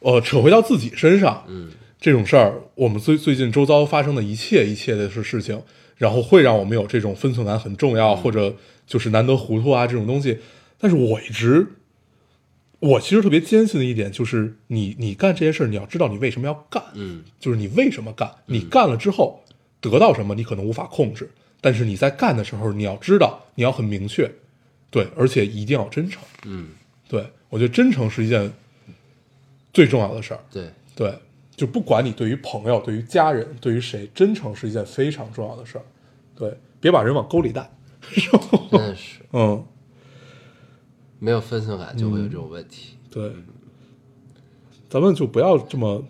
[0.00, 5.62] 呃扯回到自己身上，嗯这种事儿，我们最最近周遭发生的一切一切的事事情，
[5.96, 8.16] 然后会让我们有这种分寸感很重要，嗯。
[8.16, 8.54] 或者
[8.86, 10.38] 就是难得糊涂啊这种东西。
[10.78, 11.66] 但是我一直，
[12.80, 17.22] 我其实特别坚信的一点就是你，你干这些事儿，你要知道你为什么要干，嗯。
[17.40, 19.42] 就是你为什么干，你干了之后
[19.80, 21.30] 得到什么，你可能无法控制，
[21.60, 24.30] 但是你在干的时候，你要知道，你要很明确，
[24.90, 26.22] 对，而且一定要真诚。
[26.44, 26.68] 嗯，
[27.08, 28.52] 对我觉得真诚是一件
[29.72, 30.40] 最重要的事儿。
[30.50, 31.18] 对，对，
[31.54, 35.84] 就不管你对于朋友、对于家人、对于谁，真诚是一件非常重要的事儿。
[36.34, 37.70] 对，别把人往沟里带。
[38.70, 39.64] 真的是 嗯，
[41.18, 42.96] 没有分寸感就会有这种问题。
[43.10, 43.32] 对，
[44.88, 46.04] 咱们就不要这么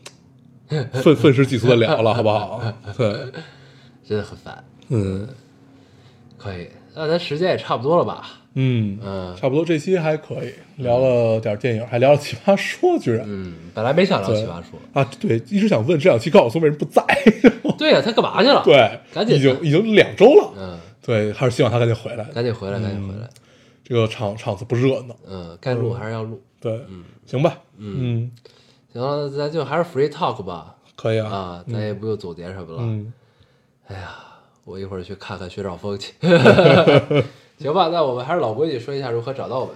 [0.93, 2.61] 愤愤世嫉俗的聊了，好不好？
[2.99, 3.33] 对，
[4.05, 4.63] 真的很烦。
[4.89, 5.27] 嗯
[6.39, 8.27] 可以，那咱时间也差不多了吧？
[8.59, 13.25] 嗯嗯差不多这期还可以，聊了点电影，还聊了奇葩说，居然。
[13.29, 17.03] 嗯，本来没想聊奇葩说，啊，对，一直想问这两期高晓松为什么不在？
[17.77, 20.53] 对呀、他干嘛去了？，对，赶紧已经已经两周了。
[20.57, 22.25] 嗯，对，还是希望他赶紧回来。
[22.33, 23.29] 赶紧回来，赶紧回来。
[23.85, 25.15] 这个场场子不热闹。
[25.29, 26.41] 嗯，该录还是要录。
[26.59, 26.81] 对，
[27.27, 28.31] 行吧，嗯，
[28.93, 30.75] 行了，咱就还是 free talk 吧。
[30.97, 32.79] 可以啊，啊，咱也不用总结什么了。
[32.81, 33.13] 嗯，
[33.89, 34.17] 哎呀，
[34.67, 36.13] 我一会儿去看看薛兆丰去。
[37.59, 39.75] 行吧，那我们还是老规矩，说一下如何找到我们。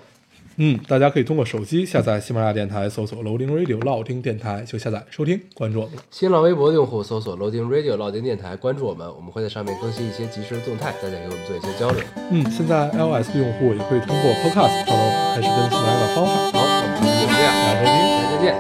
[0.57, 5.95] 嗯，大家可以通过手机下载喜马拉雅电台，搜索 Loading Radio 老听电台就下载收听，关注我们。
[6.11, 12.03] 新浪微博的用户搜索 Loading Radio 老丁电台，关注我们，我们会在上面更新一些即时的动态，大家给我们做一些交流。
[12.31, 16.33] 嗯，现在 iOS 的用户也可以通过 Podcast 找到我们，还是跟喜马拉雅的方法。
[16.53, 18.53] 好，我们就这样，大家收听，大家再见，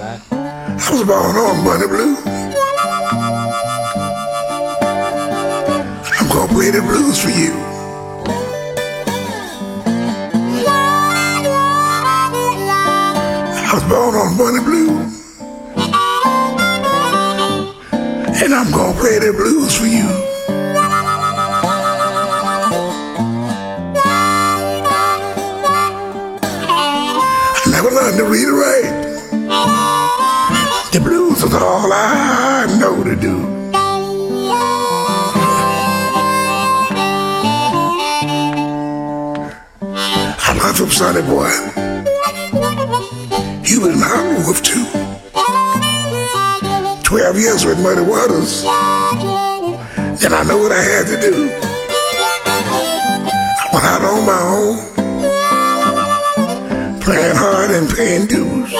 [0.00, 0.16] 拜。
[2.56, 2.65] 拜
[6.76, 7.52] the blues for you.
[13.64, 14.90] I was born on Monday Blue.
[18.44, 20.06] And I'm gonna play the blues for you.
[27.64, 28.92] I never learned to read or write.
[30.92, 33.55] The blues is all I know to do.
[40.96, 41.52] Sonny Boy.
[43.62, 44.00] He was in
[44.48, 44.86] with two.
[47.02, 48.64] Twelve years with Muddy Waters.
[50.24, 51.50] And I know what I had to do.
[53.60, 54.76] I went out on my own.
[57.02, 58.72] Playing hard and paying dues.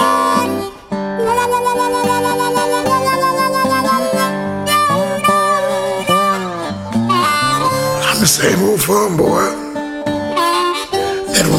[8.08, 9.65] I'm the same old farm boy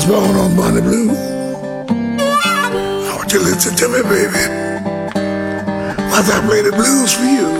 [0.10, 1.10] was on Monday Blue.
[1.89, 4.47] I want you listen to me, baby,
[6.10, 7.57] while I play the blues for you.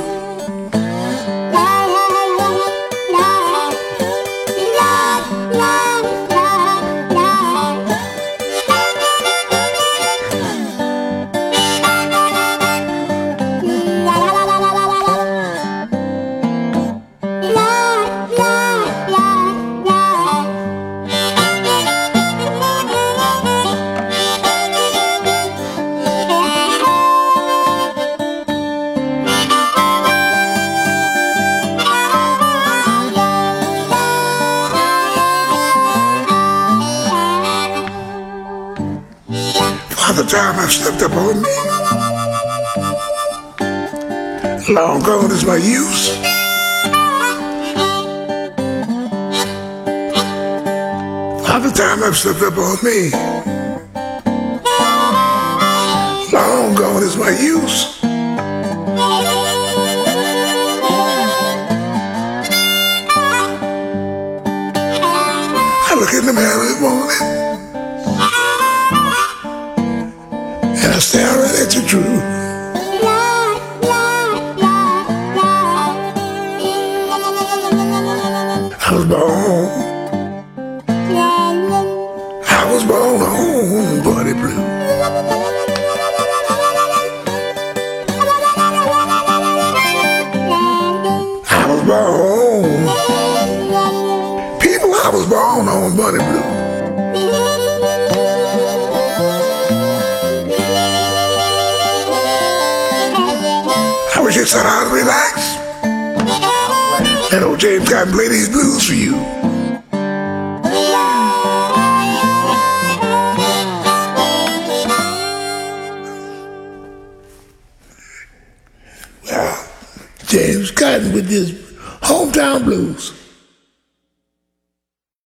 [40.38, 41.50] Time I've stepped up on me.
[44.72, 46.16] Long gone is my use.
[51.48, 53.10] Father time I've stepped up on me.
[56.32, 57.97] Long gone is my use.